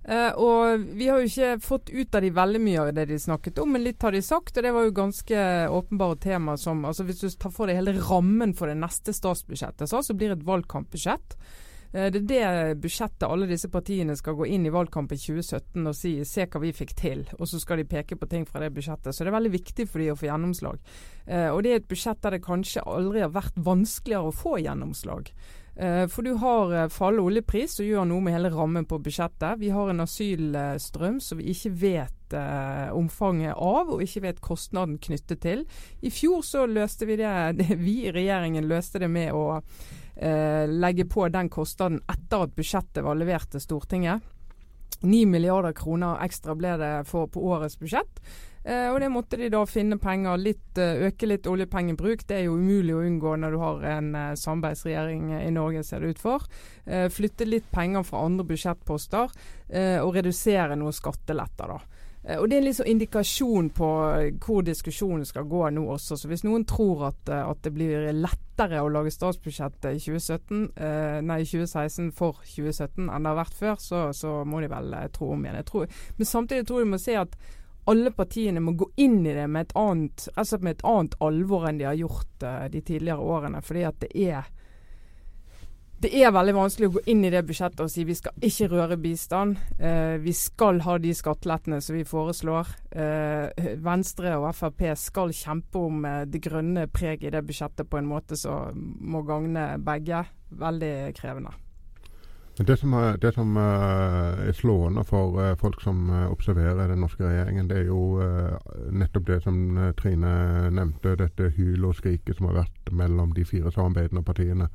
Uh, 0.00 0.32
og 0.40 0.84
vi 0.96 1.10
har 1.10 1.20
jo 1.20 1.28
ikke 1.28 1.60
fått 1.60 1.90
ut 1.92 2.14
av 2.16 2.24
de 2.24 2.30
veldig 2.32 2.60
mye 2.64 2.80
av 2.80 2.92
det 2.96 3.04
de 3.10 3.18
snakket 3.20 3.58
om, 3.60 3.74
men 3.74 3.84
litt 3.84 4.00
har 4.02 4.16
de 4.16 4.22
sagt. 4.24 4.56
Og 4.56 4.64
det 4.64 4.72
var 4.72 4.86
jo 4.86 4.96
ganske 4.96 5.42
åpenbare 5.76 6.16
tema 6.22 6.56
som 6.58 6.86
altså 6.88 7.04
Hvis 7.04 7.20
du 7.20 7.28
tar 7.36 7.52
for 7.52 7.68
deg 7.68 7.82
hele 7.82 7.98
rammen 8.00 8.54
for 8.56 8.72
det 8.72 8.78
neste 8.80 9.12
statsbudsjettet, 9.14 9.90
så, 9.90 10.00
så 10.02 10.16
blir 10.16 10.32
det 10.32 10.40
et 10.40 10.48
valgkampbudsjett. 10.48 11.36
Eh, 11.92 12.10
det 12.12 12.38
er 12.38 12.58
det 12.58 12.80
budsjettet 12.84 13.26
alle 13.26 13.48
disse 13.50 13.70
partiene 13.72 14.14
skal 14.18 14.36
gå 14.38 14.46
inn 14.46 14.66
i 14.66 14.74
valgkampen 14.74 15.18
2017 15.18 15.86
og 15.90 15.96
si 15.98 16.12
se 16.28 16.46
hva 16.46 16.62
vi 16.62 16.74
fikk 16.76 16.94
til. 16.98 17.24
Og 17.38 17.48
så 17.50 17.60
skal 17.62 17.82
de 17.82 17.88
peke 17.90 18.18
på 18.18 18.28
ting 18.30 18.46
fra 18.46 18.62
det 18.62 18.72
budsjettet. 18.76 19.14
Så 19.14 19.24
det 19.24 19.32
er 19.32 19.38
veldig 19.38 19.56
viktig 19.56 19.88
for 19.90 20.02
de 20.02 20.12
å 20.12 20.18
få 20.18 20.30
gjennomslag. 20.30 20.78
Eh, 21.26 21.48
og 21.50 21.64
det 21.64 21.72
er 21.72 21.82
et 21.82 21.90
budsjett 21.90 22.22
der 22.22 22.38
det 22.38 22.44
kanskje 22.46 22.86
aldri 22.86 23.24
har 23.24 23.34
vært 23.34 23.58
vanskeligere 23.58 24.30
å 24.30 24.36
få 24.36 24.60
gjennomslag. 24.62 25.32
Eh, 25.80 26.06
for 26.12 26.26
du 26.26 26.34
har 26.42 26.90
fallende 26.92 27.26
oljepris, 27.26 27.78
som 27.78 27.86
gjør 27.86 28.08
noe 28.08 28.22
med 28.22 28.34
hele 28.36 28.50
rammen 28.54 28.86
på 28.86 28.98
budsjettet. 29.02 29.58
Vi 29.62 29.70
har 29.74 29.90
en 29.90 30.04
asylstrøm 30.04 31.20
som 31.24 31.40
vi 31.40 31.54
ikke 31.54 31.72
vet 31.80 32.34
eh, 32.36 32.90
omfanget 32.94 33.56
av, 33.56 33.90
og 33.94 34.02
ikke 34.04 34.26
vet 34.26 34.42
kostnaden 34.44 34.98
knyttet 35.02 35.42
til. 35.42 35.64
I 36.04 36.12
fjor 36.14 36.44
så 36.46 36.66
løste 36.68 37.08
vi 37.08 37.18
det, 37.18 37.32
vi 37.86 37.96
i 38.04 38.14
regjeringen 38.14 38.68
løste 38.70 39.02
det 39.02 39.10
med 39.10 39.32
å 39.34 39.62
eh, 40.20 40.68
legge 40.68 41.06
på 41.08 41.28
den 41.32 41.48
kostnaden 41.52 42.02
etter 42.10 42.44
at 42.44 42.54
budsjettet 42.56 43.04
var 43.06 43.18
levert 43.18 43.50
til 43.52 43.64
Stortinget. 43.64 44.20
9 45.00 45.24
milliarder 45.26 45.72
kroner 45.72 46.20
ekstra 46.20 46.54
ble 46.58 46.76
det 46.80 46.92
for 47.08 47.30
på 47.32 47.42
årets 47.54 47.78
budsjett. 47.80 48.20
Eh, 48.60 48.90
og 48.92 48.98
det 49.00 49.08
måtte 49.08 49.38
de 49.40 49.48
da 49.48 49.62
finne 49.64 49.96
penger, 49.96 50.36
litt, 50.36 50.76
eh, 50.76 51.06
øke 51.08 51.28
litt 51.28 51.46
oljepengebruk. 51.48 52.26
Det 52.28 52.36
er 52.36 52.44
jo 52.44 52.58
umulig 52.60 52.92
å 52.92 53.04
unngå 53.06 53.36
når 53.40 53.56
du 53.56 53.58
har 53.62 53.86
en 53.94 54.10
eh, 54.14 54.34
samarbeidsregjering 54.36 55.30
i 55.38 55.50
Norge, 55.54 55.84
ser 55.84 56.04
det 56.04 56.12
ut 56.12 56.20
for. 56.20 56.44
Eh, 56.84 57.08
flytte 57.08 57.48
litt 57.48 57.70
penger 57.72 58.04
fra 58.04 58.26
andre 58.26 58.44
budsjettposter 58.44 59.32
eh, 59.70 59.98
og 60.04 60.12
redusere 60.18 60.76
noen 60.76 60.92
skatteletter, 60.96 61.72
da. 61.72 61.80
Eh, 62.24 62.38
og 62.38 62.48
Det 62.48 62.56
er 62.56 62.60
en 62.60 62.68
liksom 62.68 62.86
indikasjon 62.86 63.70
på 63.76 63.90
eh, 64.16 64.32
hvor 64.44 64.64
diskusjonen 64.66 65.24
skal 65.24 65.48
gå 65.48 65.62
nå 65.70 65.86
også. 65.94 66.16
Så 66.16 66.28
Hvis 66.28 66.44
noen 66.44 66.66
tror 66.68 67.06
at, 67.08 67.28
eh, 67.28 67.46
at 67.48 67.62
det 67.64 67.72
blir 67.74 68.10
lettere 68.12 68.82
å 68.82 68.90
lage 68.92 69.12
statsbudsjettet 69.14 69.94
i 69.96 70.02
2017, 70.02 70.66
eh, 70.76 71.20
nei 71.24 71.40
2016 71.44 72.12
for 72.12 72.42
2017 72.44 73.08
enn 73.08 73.22
det 73.22 73.32
har 73.32 73.40
vært 73.40 73.56
før, 73.56 73.80
så, 73.80 74.02
så 74.12 74.42
må 74.44 74.60
de 74.60 74.68
vel 74.72 74.94
tro 75.16 75.32
om 75.32 75.44
igjen. 75.46 75.64
Tror, 75.64 75.88
men 76.18 76.26
samtidig 76.28 76.66
tror 76.68 76.82
jeg 76.82 76.90
de 76.90 76.94
må 76.96 77.00
se 77.00 77.16
at 77.20 77.40
alle 77.90 78.12
partiene 78.14 78.60
må 78.62 78.74
gå 78.78 78.90
inn 79.00 79.20
i 79.26 79.34
det 79.34 79.46
med 79.48 79.68
et 79.68 79.76
annet, 79.78 80.28
altså 80.36 80.58
med 80.60 80.76
et 80.76 80.86
annet 80.86 81.16
alvor 81.24 81.66
enn 81.68 81.80
de 81.80 81.88
har 81.88 81.98
gjort 81.98 82.44
eh, 82.46 82.66
de 82.72 82.82
tidligere 82.84 83.24
årene. 83.24 83.62
fordi 83.62 83.84
at 83.88 84.00
det 84.04 84.10
er 84.14 84.50
det 86.00 86.10
er 86.16 86.32
veldig 86.32 86.54
vanskelig 86.56 86.88
å 86.88 86.92
gå 86.94 87.00
inn 87.12 87.24
i 87.28 87.30
det 87.32 87.42
budsjettet 87.44 87.82
og 87.84 87.90
si 87.92 88.06
vi 88.08 88.16
skal 88.16 88.44
ikke 88.46 88.70
røre 88.72 88.96
bistand. 89.00 89.58
Eh, 89.76 90.16
vi 90.22 90.32
skal 90.36 90.80
ha 90.86 90.96
de 91.00 91.12
skattelettene 91.16 91.80
som 91.84 91.96
vi 91.98 92.06
foreslår. 92.08 92.70
Eh, 92.90 93.66
Venstre 93.84 94.32
og 94.40 94.48
Frp 94.56 94.86
skal 94.96 95.34
kjempe 95.36 95.82
om 95.90 96.04
eh, 96.08 96.22
det 96.24 96.40
grønne 96.46 96.86
preget 96.88 97.28
i 97.28 97.34
det 97.34 97.42
budsjettet 97.44 97.90
på 97.90 98.00
en 98.00 98.08
måte 98.08 98.38
som 98.40 98.72
må 99.00 99.20
gagne 99.28 99.74
begge. 99.84 100.24
Veldig 100.50 100.94
krevende. 101.18 101.52
Det 102.60 102.74
som, 102.76 102.92
er, 102.98 103.14
det 103.16 103.30
som 103.32 103.54
uh, 103.56 104.40
er 104.42 104.56
slående 104.56 105.04
for 105.08 105.38
folk 105.60 105.78
som 105.80 106.10
observerer 106.26 106.90
den 106.90 107.00
norske 107.00 107.22
regjeringen, 107.24 107.70
det 107.70 107.78
er 107.78 107.86
jo 107.88 108.18
nettopp 108.92 109.28
det 109.30 109.38
som 109.46 109.78
Trine 109.96 110.32
nevnte, 110.74 111.14
dette 111.16 111.52
hyl 111.56 111.86
og 111.88 111.94
skriket 111.96 112.36
som 112.36 112.50
har 112.50 112.58
vært 112.64 112.92
mellom 112.92 113.32
de 113.36 113.46
fire 113.48 113.72
samarbeidende 113.72 114.26
partiene. 114.26 114.68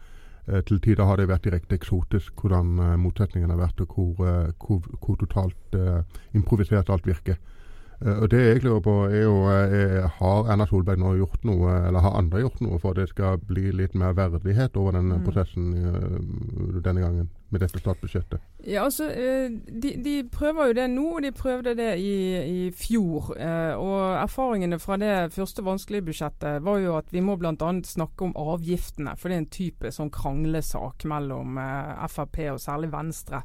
Eh, 0.48 0.62
til 0.62 0.80
tider 0.82 1.08
har 1.10 1.18
det 1.18 1.30
vært 1.30 1.48
direkte 1.48 1.78
eksotisk 1.80 2.42
hvordan 2.42 2.78
eh, 2.78 2.96
motsetningene 3.02 3.56
har 3.56 3.64
vært, 3.64 3.82
og 3.82 3.96
hvor, 3.96 4.28
eh, 4.30 4.52
hvor, 4.62 4.90
hvor 5.02 5.18
totalt 5.22 5.80
improvisert 6.38 6.92
alt 6.94 7.08
virker. 7.08 7.40
Og 8.06 8.28
det 8.30 8.42
jeg 8.44 8.62
lurer 8.62 8.82
på 8.86 8.94
er 9.08 9.24
jo 9.24 9.38
er, 9.50 10.08
Har 10.20 10.52
Erna 10.54 10.68
Solberg 10.70 11.00
nå 11.02 11.16
gjort 11.18 11.48
noe, 11.48 11.72
eller 11.88 12.06
har 12.06 12.20
andre 12.20 12.44
gjort 12.44 12.62
noe 12.62 12.78
for 12.82 12.94
at 12.94 13.02
det 13.02 13.10
skal 13.10 13.40
bli 13.42 13.72
litt 13.74 13.96
mer 13.98 14.14
verdighet 14.18 14.78
over 14.78 15.00
denne 15.00 15.18
mm. 15.18 15.26
prosessen 15.26 15.72
denne 16.86 17.02
gangen? 17.02 17.32
med 17.56 17.62
dette 17.62 17.80
statsbudsjettet? 17.80 18.42
Ja, 18.66 18.84
altså, 18.84 19.08
eh, 19.10 19.52
de, 19.82 19.94
de, 20.04 20.16
prøver 20.32 20.68
jo 20.70 20.76
det 20.78 20.88
nå, 20.92 21.06
og 21.18 21.24
de 21.24 21.32
prøvde 21.36 21.76
det 21.78 21.92
i, 22.02 22.16
i 22.42 22.72
fjor. 22.76 23.32
Eh, 23.38 23.74
og 23.78 24.18
Erfaringene 24.20 24.80
fra 24.82 24.98
det 25.02 25.14
første 25.36 25.64
vanskelige 25.66 26.08
budsjettet 26.10 26.66
var 26.66 26.82
jo 26.84 26.98
at 27.00 27.14
vi 27.14 27.24
må 27.24 27.38
bl.a. 27.40 27.72
snakke 27.86 28.28
om 28.28 28.36
avgiftene. 28.36 29.16
For 29.20 29.30
det 29.30 29.38
er 29.38 29.46
en 29.46 29.54
type 29.60 29.94
sånn 29.94 30.14
kranglesak 30.14 31.08
mellom 31.10 31.60
eh, 31.62 32.06
Frp 32.12 32.42
og 32.56 32.62
særlig 32.64 32.92
Venstre 32.94 33.44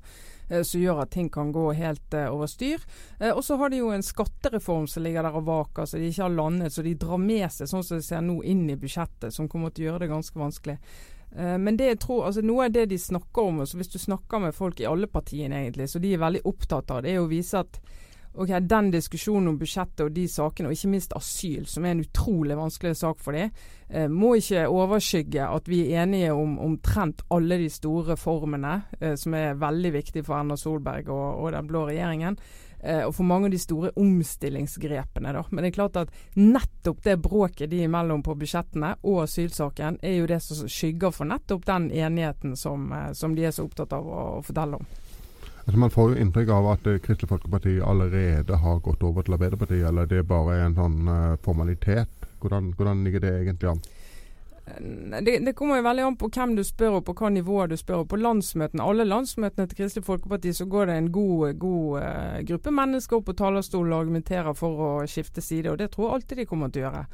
som 0.66 0.82
gjør 0.82 1.04
at 1.04 1.12
ting 1.14 1.30
kan 1.32 1.52
gå 1.54 1.68
helt 1.78 2.16
uh, 2.16 2.26
over 2.34 2.50
styr. 2.50 2.82
Uh, 3.20 3.30
og 3.30 3.44
så 3.46 3.58
har 3.60 3.70
de 3.70 3.82
jo 3.82 3.92
en 3.94 4.04
skattereform 4.04 4.88
som 4.90 5.04
ligger 5.06 5.26
der 5.26 5.38
og 5.38 5.46
vaker, 5.46 5.86
så 5.86 6.00
de 6.00 6.10
ikke 6.10 6.26
har 6.26 6.34
landet. 6.34 6.74
Så 6.74 6.84
de 6.86 6.96
drar 6.98 7.22
med 7.22 7.46
seg 7.54 7.70
sånn 7.70 7.86
som 7.86 8.00
det 8.00 8.08
ser 8.08 8.26
nå 8.26 8.40
inn 8.42 8.66
i 8.70 8.78
budsjettet, 8.80 9.34
som 9.34 9.48
kommer 9.50 9.74
til 9.74 9.86
å 9.86 9.92
gjøre 9.92 10.04
det 10.04 10.12
ganske 10.14 10.42
vanskelig. 10.42 10.78
Eh, 11.36 11.58
men 11.58 11.76
det 11.76 11.92
jeg 11.92 12.00
tror, 12.04 12.24
altså 12.26 12.42
noe 12.44 12.66
av 12.66 12.74
det 12.74 12.88
de 12.90 12.98
snakker 12.98 13.50
om, 13.52 13.62
hvis 13.62 13.92
du 13.92 13.98
snakker 13.98 14.42
med 14.42 14.56
folk 14.56 14.80
i 14.80 14.88
alle 14.90 15.10
partiene 15.10 15.62
egentlig, 15.62 15.90
så 15.90 16.02
de 16.02 16.14
er 16.14 16.22
veldig 16.22 16.44
opptatt 16.50 16.90
av, 16.90 17.04
det 17.04 17.14
er 17.14 17.22
å 17.22 17.30
vise 17.30 17.62
at 17.62 17.80
ok, 18.34 18.54
den 18.70 18.90
diskusjonen 18.94 19.52
om 19.52 19.58
budsjettet 19.58 20.04
og 20.06 20.14
de 20.14 20.26
sakene, 20.30 20.70
og 20.70 20.76
ikke 20.76 20.92
minst 20.92 21.14
asyl, 21.16 21.66
som 21.70 21.84
er 21.84 21.96
en 21.96 22.04
utrolig 22.04 22.56
vanskelig 22.58 22.96
sak 23.00 23.20
for 23.22 23.36
dem, 23.36 23.50
eh, 23.88 24.08
må 24.08 24.34
ikke 24.38 24.68
overskygge 24.70 25.46
at 25.48 25.68
vi 25.68 25.82
er 25.90 26.04
enige 26.04 26.32
om 26.34 26.58
omtrent 26.62 27.22
alle 27.30 27.58
de 27.58 27.68
store 27.70 28.14
reformene, 28.14 28.82
eh, 29.00 29.14
som 29.16 29.34
er 29.34 29.60
veldig 29.60 29.92
viktige 29.92 30.24
for 30.24 30.38
Erna 30.38 30.56
Solberg 30.56 31.08
og, 31.08 31.44
og 31.44 31.52
den 31.52 31.70
blå 31.70 31.86
regjeringen. 31.90 32.38
Eh, 32.82 33.02
og 33.04 33.12
for 33.14 33.28
mange 33.28 33.50
av 33.50 33.52
de 33.52 33.60
store 33.60 33.90
omstillingsgrepene. 34.00 35.34
Da. 35.36 35.44
Men 35.50 35.64
det 35.64 35.70
er 35.70 35.76
klart 35.76 35.98
at 36.00 36.14
nettopp 36.38 37.02
det 37.04 37.18
bråket 37.20 37.70
de 37.70 37.82
imellom 37.84 38.22
på 38.24 38.36
budsjettene 38.40 38.94
og 39.04 39.24
asylsaken, 39.26 40.00
er 40.02 40.16
jo 40.16 40.30
det 40.30 40.40
som 40.44 40.64
skygger 40.64 41.12
for 41.12 41.28
nettopp 41.28 41.66
den 41.68 41.90
enigheten 41.92 42.56
som, 42.56 42.88
eh, 42.92 43.12
som 43.12 43.36
de 43.36 43.44
er 43.44 43.54
så 43.56 43.68
opptatt 43.68 43.92
av 43.96 44.08
å, 44.08 44.22
å 44.38 44.44
fortelle 44.46 44.80
om. 44.80 44.88
Altså 45.70 45.78
Man 45.78 45.90
får 45.90 46.08
jo 46.10 46.16
inntrykk 46.18 46.48
av 46.50 46.66
at 46.66 46.86
eh, 46.90 46.96
Kristelig 46.98 47.28
Folkeparti 47.30 47.76
allerede 47.86 48.56
har 48.58 48.80
gått 48.82 49.04
over 49.06 49.22
til 49.22 49.36
Arbeiderpartiet, 49.36 49.84
eller 49.86 50.08
det 50.10 50.24
bare 50.26 50.56
er 50.56 50.64
en 50.64 50.74
sånn 50.74 50.96
uh, 51.06 51.36
formalitet. 51.44 52.26
Hvordan, 52.42 52.72
hvordan 52.74 53.04
ligger 53.06 53.22
det 53.22 53.30
egentlig 53.36 53.68
an? 53.70 53.82
Det, 55.22 55.36
det, 55.46 55.54
kommer 55.54 55.78
jo 55.78 55.84
veldig 55.86 56.08
an 56.08 56.16
på 56.18 56.26
hvem 56.34 56.56
du 56.58 56.64
spør 56.66 56.96
og 56.98 57.04
på 57.06 57.14
hva 57.20 57.30
nivå 57.30 57.68
du 57.70 57.76
spør. 57.78 58.02
På 58.10 58.18
landsmøtene, 58.18 58.82
alle 58.82 59.06
landsmøtene 59.06 59.70
til 59.70 59.78
Kristelig 59.84 60.08
Folkeparti 60.08 60.56
så 60.58 60.66
går 60.66 60.90
det 60.90 60.98
en 60.98 61.12
god, 61.14 61.54
god 61.62 62.02
uh, 62.02 62.42
gruppe 62.50 62.74
mennesker 62.82 63.20
opp 63.20 63.30
på 63.30 63.38
talerstolen 63.38 63.94
og 63.94 64.08
argumenterer 64.08 64.58
for 64.58 64.86
å 64.88 64.92
skifte 65.06 65.38
side, 65.38 65.70
og 65.70 65.78
det 65.78 65.92
tror 65.94 66.08
jeg 66.08 66.16
alltid 66.18 66.42
de 66.42 66.48
kommer 66.50 66.74
til 66.74 66.82
å 66.82 66.88
gjøre. 66.88 67.04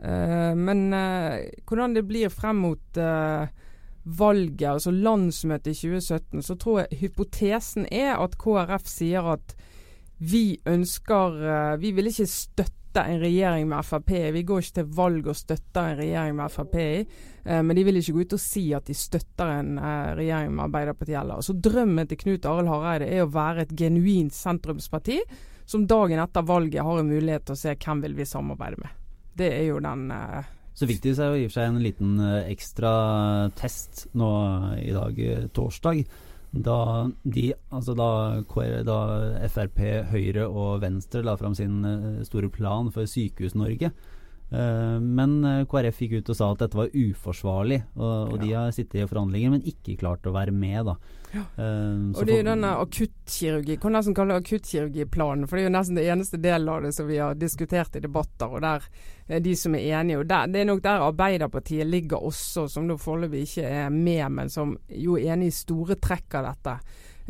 Uh, 0.00 0.52
men 0.56 0.86
uh, 0.96 1.36
hvordan 1.68 2.00
det 2.00 2.08
blir 2.08 2.32
frem 2.32 2.64
mot 2.64 3.04
valget, 4.04 4.68
altså 4.68 4.90
landsmøtet 4.90 5.74
i 5.74 5.80
2017, 5.90 6.42
så 6.42 6.56
tror 6.56 6.82
jeg 6.82 7.00
hypotesen 7.02 7.86
er 7.92 8.16
at 8.16 8.38
KrF 8.40 8.88
sier 8.88 9.32
at 9.36 9.56
vi 10.20 10.60
ønsker 10.68 11.76
Vi 11.80 11.94
vil 11.96 12.10
ikke 12.10 12.26
støtte 12.28 12.80
en 12.98 13.20
regjering 13.20 13.68
med 13.68 13.84
Frp. 13.84 14.10
Vi 14.32 14.42
går 14.42 14.58
ikke 14.58 14.74
til 14.80 14.94
valg 14.96 15.28
og 15.30 15.36
støtter 15.36 15.92
en 15.92 15.98
regjering 15.98 16.36
med 16.36 16.50
Frp 16.50 16.76
eh, 16.80 17.62
men 17.62 17.76
de 17.76 17.84
vil 17.84 17.96
ikke 17.96 18.12
gå 18.12 18.20
ut 18.20 18.36
og 18.36 18.42
si 18.42 18.64
at 18.74 18.86
de 18.86 18.94
støtter 18.94 19.52
en 19.60 19.78
eh, 19.78 20.14
regjering 20.18 20.54
med 20.54 20.64
Arbeiderpartiet 20.64 21.18
heller. 21.20 21.40
Så 21.40 21.54
Drømmen 21.54 22.08
til 22.10 22.18
Knut 22.18 22.46
Arild 22.46 22.68
Hareide 22.68 23.08
er 23.08 23.24
å 23.24 23.32
være 23.32 23.66
et 23.66 23.76
genuint 23.78 24.34
sentrumsparti 24.34 25.20
som 25.70 25.86
dagen 25.86 26.18
etter 26.18 26.42
valget 26.42 26.82
har 26.82 26.98
en 26.98 27.12
mulighet 27.12 27.46
til 27.46 27.54
å 27.54 27.60
se 27.60 27.76
hvem 27.78 28.02
vil 28.02 28.16
vi 28.18 28.26
samarbeide 28.26 28.80
med. 28.82 28.96
Det 29.38 29.52
er 29.54 29.68
jo 29.68 29.78
den 29.84 30.08
eh, 30.10 30.56
så 30.80 30.88
fikk 30.88 31.02
de 31.04 31.12
seg 31.12 31.36
i 31.36 31.44
og 31.44 31.50
for 31.50 31.58
seg 31.58 31.68
en 31.68 31.84
liten 31.84 32.16
eh, 32.24 32.50
ekstra 32.54 32.90
test 33.58 34.06
nå 34.16 34.30
i 34.80 34.94
dag, 34.96 35.18
eh, 35.20 35.46
torsdag 35.52 36.04
da, 36.50 37.06
de, 37.22 37.52
altså 37.70 37.94
da, 37.94 38.08
da, 38.86 38.96
Frp, 39.46 39.82
Høyre 40.10 40.48
og 40.48 40.80
Venstre 40.82 41.22
la 41.22 41.36
fram 41.38 41.54
sin 41.54 41.84
uh, 41.86 42.24
store 42.26 42.50
plan 42.50 42.90
for 42.90 43.06
Sykehus-Norge. 43.06 43.92
Uh, 44.50 44.98
men 44.98 45.36
uh, 45.46 45.62
KrF 45.70 46.00
gikk 46.02 46.16
ut 46.18 46.32
og 46.32 46.38
sa 46.38 46.48
at 46.50 46.64
dette 46.64 46.78
var 46.78 46.90
uforsvarlig, 46.90 47.80
og, 47.94 48.32
og 48.32 48.36
ja. 48.38 48.42
de 48.42 48.52
har 48.56 48.74
sittet 48.74 49.04
i 49.04 49.06
forhandlinger, 49.06 49.54
men 49.54 49.66
ikke 49.70 49.98
klart 50.00 50.26
å 50.26 50.34
være 50.34 50.54
med. 50.54 50.90
da. 50.90 50.98
Ja. 51.30 51.44
og 51.54 52.24
det 52.26 52.32
er 52.34 52.40
jo 52.40 52.46
denne 52.48 52.70
akuttkirurgi, 52.82 53.76
kan 53.78 53.94
nesten 53.94 54.16
kalle 54.18 54.34
det 54.34 54.42
akuttkirurgiplanen. 54.42 55.46
For 55.46 55.54
det 55.54 55.62
er 55.62 55.68
jo 55.68 55.74
nesten 55.76 56.00
det 56.00 56.06
eneste 56.10 56.40
delen 56.42 56.72
av 56.72 56.82
det 56.82 56.90
som 56.96 57.06
vi 57.06 57.20
har 57.22 57.38
diskutert 57.38 57.94
i 57.94 58.02
debatter, 58.02 58.50
og 58.50 58.64
der 58.64 58.88
de 59.38 59.52
som 59.54 59.76
er 59.78 60.00
enige. 60.00 60.18
og 60.18 60.26
der, 60.26 60.46
Det 60.50 60.60
er 60.60 60.66
nok 60.66 60.82
der 60.82 61.06
Arbeiderpartiet 61.06 61.86
ligger 61.86 62.18
også, 62.18 62.66
som 62.68 62.88
da 62.90 62.98
foreløpig 62.98 63.44
ikke 63.46 63.68
er 63.68 63.94
med, 63.94 64.26
men 64.30 64.50
som 64.50 64.74
jo 64.90 65.14
er 65.14 65.36
enig 65.36 65.52
i 65.52 65.58
store 65.60 65.94
trekk 66.02 66.34
av 66.40 66.50
dette. 66.50 66.76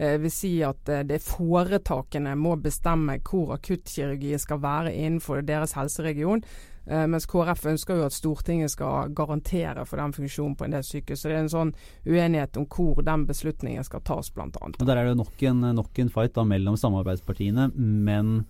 Eh, 0.00 0.16
vil 0.18 0.32
si 0.32 0.54
at 0.64 0.88
eh, 0.88 1.02
det 1.04 1.18
foretakene 1.20 2.32
må 2.38 2.54
bestemme 2.56 3.18
hvor 3.20 3.52
akuttkirurgi 3.58 4.38
skal 4.40 4.62
være 4.62 4.94
innenfor 4.94 5.42
deres 5.44 5.74
helseregion. 5.76 6.40
Eh, 6.86 7.06
mens 7.10 7.28
KrF 7.30 7.66
ønsker 7.72 7.98
jo 7.98 8.06
at 8.08 8.16
Stortinget 8.16 8.72
skal 8.72 9.12
garantere 9.16 9.84
for 9.88 10.00
den 10.00 10.14
funksjonen 10.16 10.56
på 10.56 10.66
en 10.66 10.76
del 10.76 10.86
sykehus. 10.86 11.22
Så 11.22 11.30
det 11.30 11.36
er 11.36 11.44
en 11.44 11.52
sånn 11.52 11.74
uenighet 12.08 12.56
om 12.60 12.68
hvor 12.70 13.02
den 13.06 13.26
beslutningen 13.28 13.84
skal 13.86 14.04
tas, 14.06 14.32
bl.a. 14.34 14.72
Der 14.78 14.96
er 14.96 15.10
det 15.10 15.18
nok 15.20 15.44
en, 15.50 15.66
nok 15.76 16.00
en 16.00 16.12
fight 16.12 16.34
da, 16.38 16.46
mellom 16.48 16.78
samarbeidspartiene, 16.80 17.70
men 17.76 18.40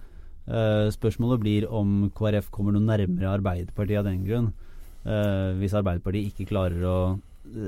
Uh, 0.50 0.88
spørsmålet 0.90 1.38
blir 1.42 1.64
om 1.70 2.08
KrF 2.16 2.48
kommer 2.50 2.74
noe 2.74 2.82
nærmere 2.82 3.28
Arbeiderpartiet 3.36 4.00
av 4.00 4.08
den 4.08 4.24
grunn. 4.26 4.48
Uh, 5.04 5.54
hvis 5.60 5.76
Arbeiderpartiet 5.78 6.32
ikke 6.32 6.48
klarer 6.50 6.86
å 6.88 6.96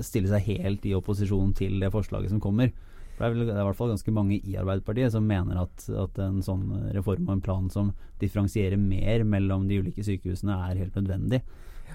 stille 0.02 0.30
seg 0.30 0.48
helt 0.58 0.84
i 0.88 0.94
opposisjon 0.96 1.52
til 1.58 1.78
det 1.82 1.92
forslaget 1.94 2.32
som 2.32 2.40
kommer. 2.42 2.72
Det 3.18 3.26
er, 3.26 3.34
vel, 3.34 3.44
det 3.46 3.54
er 3.54 3.60
i 3.60 3.66
hvert 3.68 3.78
fall 3.78 3.92
ganske 3.92 4.14
mange 4.14 4.38
i 4.40 4.56
Arbeiderpartiet 4.58 5.12
som 5.14 5.26
mener 5.28 5.60
at, 5.62 5.84
at, 5.88 6.16
en 6.22 6.40
sånn 6.42 6.64
reform 6.94 7.28
og 7.28 7.36
en 7.36 7.44
plan 7.44 7.68
som 7.70 7.92
differensierer 8.22 8.80
mer 8.80 9.26
mellom 9.28 9.68
de 9.68 9.82
ulike 9.82 10.04
sykehusene, 10.06 10.56
er 10.70 10.80
helt 10.80 10.96
nødvendig. 10.98 11.42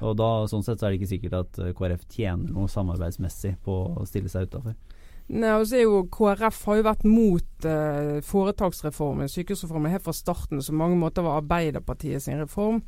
Og 0.06 0.14
da, 0.20 0.30
sånn 0.48 0.64
sett 0.64 0.80
så 0.80 0.88
er 0.88 0.94
det 0.94 1.02
ikke 1.02 1.14
sikkert 1.16 1.40
at 1.40 1.60
KrF 1.78 2.06
tjener 2.14 2.54
noe 2.54 2.70
samarbeidsmessig 2.70 3.56
på 3.66 3.80
å 3.98 4.06
stille 4.06 4.30
seg 4.30 4.48
utafor. 4.52 4.78
Nei, 5.28 5.52
og 5.60 5.66
så 5.68 5.76
er 5.76 5.84
jo 5.84 6.06
KrF 6.08 6.62
har 6.70 6.78
jo 6.80 6.88
vært 6.88 7.04
mot 7.04 7.68
eh, 7.68 8.18
foretaksreformen, 8.24 9.28
sykehusreformen, 9.32 9.92
helt 9.92 10.06
fra 10.06 10.16
starten, 10.16 10.62
som 10.64 10.80
mange 10.80 10.96
måter 11.00 11.26
var 11.26 11.42
Arbeiderpartiet 11.42 12.24
sin 12.24 12.40
reform. 12.40 12.80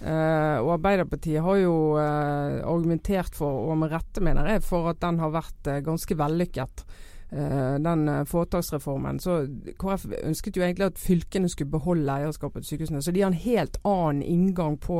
Eh, 0.00 0.56
og 0.62 0.72
Arbeiderpartiet 0.78 1.44
har 1.44 1.58
jo 1.60 1.74
eh, 2.00 2.62
argumentert 2.64 3.36
for, 3.36 3.66
og 3.68 3.76
med 3.82 3.92
rette 3.92 4.24
mener 4.24 4.54
jeg, 4.54 4.64
for 4.64 4.88
at 4.88 5.02
den 5.04 5.20
har 5.20 5.34
vært 5.36 5.68
ganske 5.84 6.16
vellykket. 6.16 6.86
Den 7.32 8.26
foretaksreformen. 8.28 9.20
Så 9.20 9.38
KrF 9.80 10.06
ønsket 10.22 10.56
jo 10.56 10.62
egentlig 10.66 10.90
at 10.90 10.98
fylkene 11.00 11.48
skulle 11.48 11.70
beholde 11.72 12.12
eierskapet 12.12 12.62
til 12.62 12.74
sykehusene. 12.74 13.00
Så 13.02 13.12
de 13.12 13.22
har 13.24 13.32
en 13.32 13.38
helt 13.46 13.78
annen 13.88 14.20
inngang 14.22 14.76
på 14.80 14.98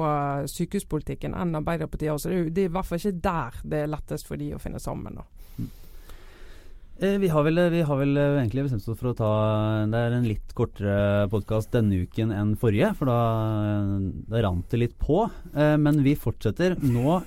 sykehuspolitikken 0.49 1.37
enn 1.37 1.59
Arbeiderpartiet. 1.61 2.21
Så 2.21 2.33
det 2.33 2.39
er, 2.39 2.45
jo, 2.47 2.49
det 2.49 2.65
er 2.65 2.71
i 2.71 2.75
hvert 2.79 2.89
fall 2.89 3.03
ikke 3.03 3.25
der 3.29 3.61
det 3.63 3.83
er 3.83 3.93
lettest 3.93 4.31
for 4.31 4.41
de 4.41 4.55
å 4.57 4.63
finne 4.63 4.81
sammen. 4.81 5.21
da. 5.21 5.29
Eh, 7.01 7.19
vi 7.19 7.29
har, 7.29 7.43
vel, 7.43 7.59
vi 7.71 7.83
har, 7.83 7.97
vel, 7.99 8.17
eh, 8.17 8.37
egentlig 8.43 8.67
bestemt 8.67 8.85
oss 8.87 8.99
for 9.01 9.11
å 9.11 9.17
ta 9.17 9.31
Det 9.91 9.99
er 9.99 10.15
en 10.15 10.27
litt 10.29 10.53
kortere 10.55 11.27
podkast 11.33 11.73
denne 11.73 12.03
uken 12.05 12.31
enn 12.37 12.53
forrige, 12.61 12.93
for 12.99 13.09
da, 13.09 13.19
da 14.29 14.43
rant 14.45 14.69
det 14.71 14.83
litt 14.83 14.99
på. 15.01 15.25
Eh, 15.57 15.75
men 15.81 16.03
vi 16.05 16.15
fortsetter 16.19 16.77
nå 16.83 17.23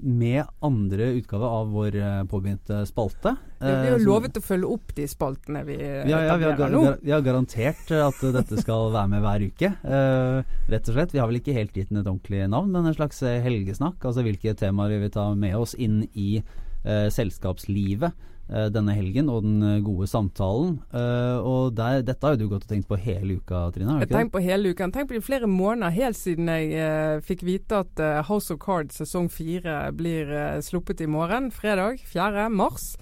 med 0.00 0.46
andre 0.64 1.10
utgave 1.18 1.48
av 1.50 1.72
vår 1.74 1.96
påbegynte 2.30 2.78
spalte. 2.88 3.34
vi 3.60 3.68
har 3.68 3.98
jo 3.98 4.06
lovet 4.06 4.38
å 4.38 4.42
følge 4.42 4.70
opp 4.70 4.94
de 4.96 5.04
spaltene 5.10 5.64
vi 5.66 5.76
ja, 5.76 6.20
ja, 6.24 6.36
vi, 6.40 6.46
har, 6.46 6.72
nå. 6.72 6.82
vi 7.02 7.12
har 7.12 7.24
garantert 7.26 7.90
at 7.92 8.22
dette 8.38 8.62
skal 8.62 8.92
være 8.94 9.12
med 9.12 9.24
hver 9.26 9.44
uke. 9.50 9.72
rett 9.84 10.88
og 10.88 10.96
slett. 10.96 11.12
Vi 11.12 11.20
har 11.20 11.28
vel 11.28 11.42
ikke 11.42 11.58
helt 11.58 11.76
gitt 11.76 11.90
den 11.92 12.00
et 12.00 12.08
ordentlig 12.08 12.46
navn, 12.48 12.72
men 12.72 12.88
en 12.88 12.96
slags 12.96 13.20
helgesnakk. 13.20 13.98
Altså 14.00 14.24
hvilke 14.24 14.56
temaer 14.58 14.94
vi 14.94 15.02
vil 15.04 15.14
ta 15.14 15.28
med 15.36 15.58
oss 15.58 15.76
inn 15.76 16.06
i 16.14 16.38
eh, 16.38 16.62
selskapslivet 16.84 18.12
eh, 18.48 18.68
denne 18.72 18.94
helgen 18.96 19.30
og 19.32 19.44
den 19.44 19.62
eh, 19.64 19.82
gode 19.84 20.08
samtalen. 20.10 20.78
Eh, 20.92 21.38
og 21.40 21.74
der, 21.76 22.02
Dette 22.06 22.26
har 22.26 22.36
jo 22.36 22.44
du 22.44 22.52
gått 22.52 22.66
og 22.66 22.72
tenkt 22.72 22.88
på 22.90 22.98
hele 23.00 23.38
uka, 23.40 23.66
Trine? 23.74 23.98
Jeg 24.00 24.08
har 24.08 24.20
tenkt 24.20 24.34
på 24.34 24.44
hele 24.44 24.72
uka. 24.72 24.88
Tenk 24.92 25.10
på 25.10 25.16
det 25.16 25.22
i 25.22 25.28
flere 25.28 25.50
måneder, 25.50 25.94
helt 25.94 26.18
siden 26.20 26.50
jeg 26.52 26.72
eh, 26.78 27.20
fikk 27.24 27.44
vite 27.46 27.84
at 27.84 28.02
eh, 28.02 28.22
House 28.28 28.52
of 28.54 28.60
Cards 28.64 29.00
sesong 29.02 29.30
fire 29.32 29.92
blir 29.96 30.32
sluppet 30.64 31.04
i 31.04 31.10
morgen, 31.10 31.50
fredag 31.54 32.02
4. 32.10 32.48
mars. 32.52 32.94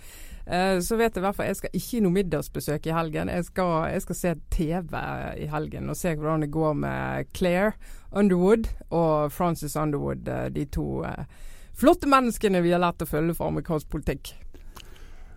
Så 0.42 0.96
vet 0.98 1.14
jeg 1.14 1.20
i 1.20 1.22
hvert 1.22 1.36
fall 1.38 1.46
jeg 1.46 1.56
skal 1.60 1.76
ikke 1.78 1.98
noe 2.02 2.14
middagsbesøk 2.16 2.88
i 2.90 2.94
helgen. 2.96 3.28
Jeg 3.30 3.44
skal, 3.46 3.84
jeg 3.92 4.02
skal 4.02 4.16
se 4.18 4.32
TV 4.50 4.96
i 5.38 5.46
helgen 5.52 5.92
og 5.92 5.94
se 6.00 6.16
hvordan 6.18 6.42
det 6.42 6.48
går 6.50 6.74
med 6.82 7.30
Claire 7.30 7.76
Underwood 8.10 8.66
og 8.90 9.30
Frances 9.30 9.76
Underwood, 9.78 10.26
de 10.26 10.64
to 10.74 11.04
flotte 11.82 12.08
menneskene 12.10 12.62
vi 12.62 12.72
har 12.74 12.82
lært 12.82 13.02
å 13.02 13.10
følge 13.10 13.34
for 13.34 13.50
amerikansk 13.50 13.90
politikk. 13.90 14.34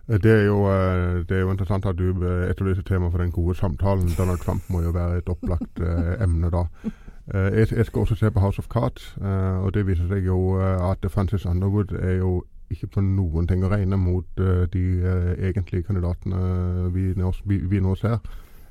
Eh, 0.08 0.18
det 0.22 0.32
er, 0.32 0.44
jo, 0.46 0.58
eh, 0.70 1.26
det 1.28 1.36
er 1.36 1.40
jo 1.40 1.50
interessant 1.50 1.86
at 1.86 1.98
du 1.98 2.10
eh, 2.10 2.50
etterlyser 2.50 2.82
tema 2.82 3.10
for 3.10 3.18
den 3.18 3.32
gode 3.32 3.54
samtalen. 3.54 4.08
Donald 4.18 4.38
Trump 4.38 4.62
må 4.68 4.82
jo 4.82 4.90
være 4.90 5.18
et 5.18 5.28
opplagt 5.28 5.82
emne 6.20 6.50
da. 6.50 6.66
Jeg, 7.26 7.86
skal 7.86 8.00
også 8.00 8.14
se 8.14 8.30
på 8.30 8.40
House 8.40 8.58
of 8.58 8.68
Cards, 8.70 9.16
og 9.18 9.74
det 9.74 9.82
viser 9.86 10.06
seg 10.06 10.28
jo 10.28 10.60
at 10.62 11.02
Francis 11.10 11.46
Underwood 11.46 11.90
er 11.98 12.20
jo 12.20 12.44
ikke 12.70 12.86
på 12.86 13.02
noen 13.02 13.48
ting 13.50 13.64
å 13.66 13.70
regne 13.72 13.98
mot 13.98 14.38
de 14.70 14.84
egentlige 15.42 15.82
kandidatene 15.88 16.92
vi 16.94 17.08
nå, 17.18 17.32
vi, 17.44 17.58
vi 17.66 17.80
nå, 17.82 17.96
ser. 17.98 18.20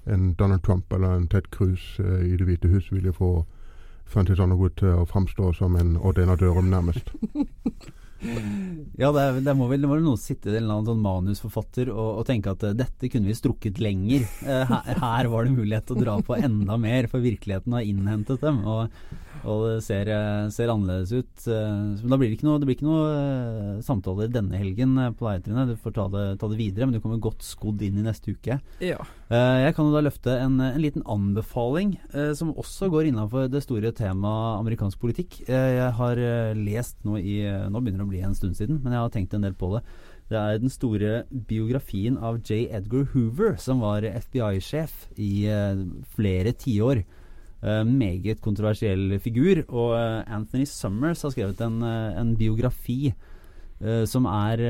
En 0.07 0.31
Donald 0.39 0.63
Trump 0.63 0.93
eller 0.93 1.17
en 1.17 1.27
Ted 1.27 1.51
Cruz 1.51 1.99
i 1.99 2.37
Det 2.37 2.47
hvite 2.47 2.71
hus 2.71 2.87
vil 2.93 3.11
jo 3.11 3.17
få 3.17 3.31
Francis 4.05 4.39
Underwood 4.39 4.77
til 4.79 4.93
å 4.95 5.05
framstå 5.09 5.53
som 5.57 5.75
en 5.75 5.95
Odd 5.97 6.21
nærmest. 6.69 7.11
ja, 8.23 9.09
det, 9.11 9.21
er, 9.21 9.39
det, 9.43 9.53
må 9.57 9.67
vel, 9.69 9.81
det 9.83 9.89
må 9.89 9.97
vel 9.97 10.05
noen 10.05 10.21
sitte 10.21 10.49
en 10.49 10.57
eller 10.61 10.77
annen 10.77 10.89
sånn 10.89 11.03
manusforfatter 11.03 11.91
og, 11.93 12.21
og, 12.21 12.23
tenke 12.27 12.53
at 12.55 12.63
uh, 12.63 12.73
dette 12.77 13.09
kunne 13.11 13.29
vi 13.29 13.37
strukket 13.37 13.81
lenger. 13.83 14.25
Uh, 14.45 14.63
her, 14.71 15.01
her, 15.03 15.29
var 15.31 15.45
det 15.45 15.55
mulighet 15.57 15.89
til 15.89 15.97
å 15.97 16.05
dra 16.05 16.17
på 16.25 16.37
enda 16.39 16.79
mer, 16.81 17.09
for 17.11 17.23
virkeligheten 17.23 17.75
har 17.75 17.85
innhentet 17.85 18.43
dem. 18.45 18.63
Og, 18.65 18.89
Og 19.45 19.59
det 19.67 19.81
ser, 19.85 20.09
eh, 20.09 20.47
ser 20.49 20.71
annerledes 20.73 21.11
ut. 21.13 21.43
Men 21.45 22.09
da 22.09 22.17
blir 22.17 22.31
det 22.31 22.37
ikke 22.39 22.47
noe, 22.47 22.57
det 22.57 22.65
blir 22.65 22.77
ikke 22.79 22.87
noe 22.87 23.09
uh, 23.13 23.83
samtale 23.85 24.25
denne 24.31 24.57
helgen 24.57 24.95
på 25.19 25.27
deg, 25.27 25.51
Du 25.69 25.75
får 25.83 25.93
ta 25.93 26.05
det, 26.09 26.23
ta 26.41 26.49
det, 26.49 26.57
videre, 26.57 26.87
men 26.87 26.95
du 26.95 27.01
kommer 27.03 27.21
godt 27.21 27.45
skodd 27.45 27.83
inn 27.85 27.99
i 27.99 28.05
neste 28.05 28.33
uke. 28.33 28.57
Ja. 28.81 28.97
Jeg 29.29 29.73
kan 29.75 29.87
jo 29.87 29.93
da 29.93 30.03
løfte 30.05 30.33
en, 30.37 30.57
en 30.61 30.81
liten 30.81 31.03
anbefaling 31.09 31.95
som 32.37 32.51
også 32.53 32.91
går 32.93 33.09
innenfor 33.09 33.47
det 33.49 33.63
store 33.65 33.89
temaet 33.95 34.59
amerikansk 34.61 35.01
politikk. 35.01 35.39
jeg 35.49 35.91
har 35.97 36.21
lest 36.57 36.99
nå 37.05 37.17
i 37.17 37.39
Nå 37.41 37.81
begynner 37.81 38.03
det 38.03 38.05
å 38.05 38.11
bli 38.11 38.14
en 38.23 38.37
stund 38.37 38.55
siden, 38.55 38.79
men 38.83 38.93
jeg 38.93 39.01
har 39.01 39.11
tenkt 39.13 39.33
en 39.35 39.43
del 39.43 39.57
på 39.57 39.73
det. 39.75 39.83
Det 40.29 40.39
er 40.39 40.61
den 40.61 40.73
store 40.73 41.11
biografien 41.49 42.15
av 42.17 42.39
J. 42.41 42.65
Edgar 42.73 43.09
Hoover, 43.11 43.59
som 43.61 43.83
var 43.83 44.07
FBI-sjef 44.07 45.11
i 45.21 45.45
flere 46.15 46.55
tiår. 46.57 47.03
Uh, 47.65 47.81
meget 47.87 48.41
kontroversiell 48.45 49.15
figur. 49.23 49.63
Og 49.73 49.95
uh, 49.95 50.21
Anthony 50.29 50.67
Summers 50.69 51.23
har 51.25 51.33
skrevet 51.33 51.61
en, 51.65 51.79
uh, 51.81 52.13
en 52.19 52.35
biografi 52.37 53.13
som 54.07 54.23
er 54.25 54.61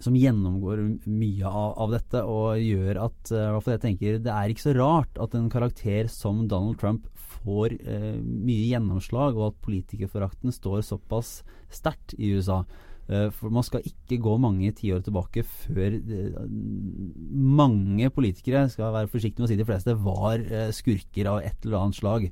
Som 0.00 0.14
gjennomgår 0.16 0.78
mye 1.04 1.44
av, 1.44 1.74
av, 1.84 1.90
dette 1.92 2.22
og 2.24 2.56
gjør 2.56 2.96
at 3.04 3.32
uh, 3.36 3.68
jeg 3.68 3.80
tenker 3.82 4.16
det 4.24 4.32
er 4.32 4.48
ikke 4.48 4.64
så 4.64 4.72
rart 4.74 5.20
at 5.20 5.36
en 5.36 5.50
karakter 5.52 6.08
som 6.08 6.46
Donald 6.48 6.78
Trump 6.80 7.04
får 7.44 7.76
mye 8.24 8.70
gjennomslag, 8.72 9.36
og 9.36 9.52
at 9.52 9.62
politikerforakten 9.64 10.54
står 10.54 10.82
såpass 10.88 11.36
sterkt 11.72 12.16
i 12.18 12.32
USA. 12.34 12.62
Eh, 13.04 13.28
for 13.36 13.52
man 13.52 13.64
skal 13.66 13.84
ikke 13.84 14.16
gå 14.24 14.34
mange 14.40 14.70
tiår 14.78 15.02
tilbake 15.04 15.42
før 15.44 15.92
eh, 15.92 16.38
mange 16.48 18.08
politikere, 18.14 18.64
skal 18.72 18.94
være 18.94 19.10
forsiktig 19.12 19.42
med 19.42 19.48
å 19.48 19.52
si 19.52 19.60
de 19.60 19.68
fleste, 19.68 19.96
var 20.00 20.40
eh, 20.40 20.70
skurker 20.72 21.28
av 21.28 21.42
et 21.44 21.66
eller 21.66 21.80
annet 21.82 22.00
slag. 22.00 22.28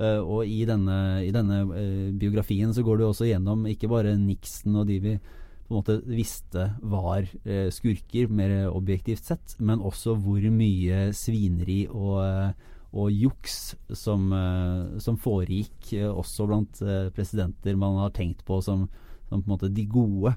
Og 0.00 0.48
i 0.48 0.62
denne, 0.64 0.94
i 1.20 1.28
denne 1.28 1.58
biografien 2.16 2.70
så 2.72 2.80
går 2.80 2.96
du 2.96 3.02
også 3.04 3.26
gjennom 3.28 3.66
ikke 3.68 3.90
bare 3.90 4.14
Nixon 4.16 4.78
og 4.80 4.86
de 4.88 4.94
vi 4.96 5.12
på 5.20 5.74
en 5.74 5.76
måte 5.76 5.96
visste 6.08 6.70
var 6.80 7.26
skurker, 7.68 8.30
mer 8.32 8.70
objektivt 8.70 9.28
sett, 9.28 9.58
men 9.60 9.84
også 9.84 10.14
hvor 10.24 10.46
mye 10.54 11.10
svineri 11.12 11.82
og 11.92 12.56
og 12.90 13.12
juks 13.14 13.76
som, 13.94 14.32
som 14.98 15.18
foregikk 15.20 15.92
også 16.10 16.46
blant 16.50 16.80
presidenter 17.14 17.76
man 17.78 18.00
har 18.02 18.10
tenkt 18.16 18.40
på 18.48 18.58
som 18.66 18.88
som 19.30 19.42
på 19.46 19.68
de 19.68 19.84
gode. 19.86 20.34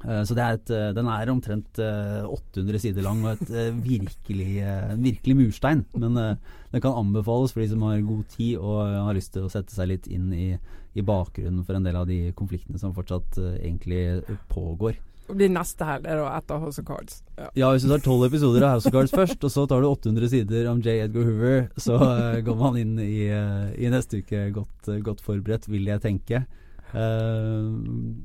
Så 0.00 0.36
er 0.38 0.54
et, 0.54 0.70
Den 0.94 1.08
er 1.10 1.30
omtrent 1.32 1.80
uh, 1.82 2.22
eh, 2.22 2.54
800 2.56 2.78
sider 2.80 3.04
lang 3.04 3.24
og 3.26 3.34
et 3.34 3.50
virkelig, 3.84 4.62
virkelig 5.02 5.36
murstein. 5.36 5.84
Men 5.94 6.16
den 6.16 6.80
kan 6.80 6.96
anbefales 6.96 7.52
for 7.52 7.60
de 7.60 7.68
som 7.72 7.82
har 7.82 8.00
god 8.06 8.24
tid 8.36 8.56
og 8.58 8.80
har 8.86 9.16
lyst 9.18 9.34
til 9.34 9.44
å 9.44 9.52
sette 9.52 9.74
seg 9.74 9.90
litt 9.90 10.08
inn 10.08 10.30
i, 10.32 10.48
i 10.94 11.04
bakgrunnen 11.04 11.66
for 11.66 11.76
en 11.76 11.86
del 11.86 11.98
av 12.00 12.08
de 12.08 12.32
konfliktene 12.38 12.80
som 12.80 12.94
fortsatt 12.96 13.38
egentlig 13.60 14.22
pågår. 14.48 14.96
Blir 15.36 15.52
neste 15.52 15.86
helg 15.86 16.08
og 16.14 16.28
etter 16.32 16.62
House 16.62 16.82
of 16.82 16.88
Cards. 16.88 17.20
Ja. 17.38 17.48
ja, 17.62 17.72
hvis 17.72 17.84
du 17.86 17.92
tar 17.92 18.04
tolv 18.04 18.26
episoder 18.28 18.66
av 18.66 18.76
House 18.76 18.90
of 18.90 18.96
Cards 18.96 19.14
først, 19.14 19.44
og 19.46 19.52
så 19.54 19.66
tar 19.70 19.82
du 19.82 19.90
800 19.90 20.32
sider 20.32 20.70
om 20.70 20.80
J. 20.84 21.00
Edgar 21.06 21.28
Hoover, 21.28 21.68
så 21.80 21.98
går 22.46 22.58
man 22.60 22.80
inn 22.80 22.96
i, 23.02 23.28
i 23.30 23.92
neste 23.92 24.24
uke 24.24 24.48
godt, 24.56 24.90
godt 25.06 25.22
forberedt, 25.24 25.70
vil 25.70 25.88
jeg 25.90 26.02
tenke. 26.04 26.44
Uh, 26.90 27.70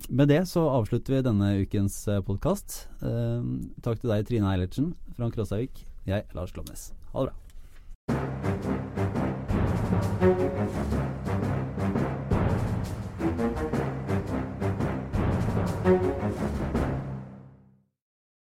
med 0.10 0.28
det 0.28 0.48
så 0.50 0.64
avslutter 0.70 1.14
vi 1.14 1.22
denne 1.26 1.52
ukens 1.62 2.08
uh, 2.10 2.22
podkast. 2.26 2.90
Uh, 3.04 3.62
takk 3.86 4.02
til 4.02 4.10
deg, 4.10 4.26
Trine 4.26 4.52
Eilertsen, 4.54 4.94
Frank 5.18 5.38
Rossavik. 5.38 5.86
Jeg, 6.06 6.26
Lars 6.34 6.52
Glomnes. 6.54 6.94
Ha 7.14 7.26
det 7.26 7.30
bra. 7.30 7.36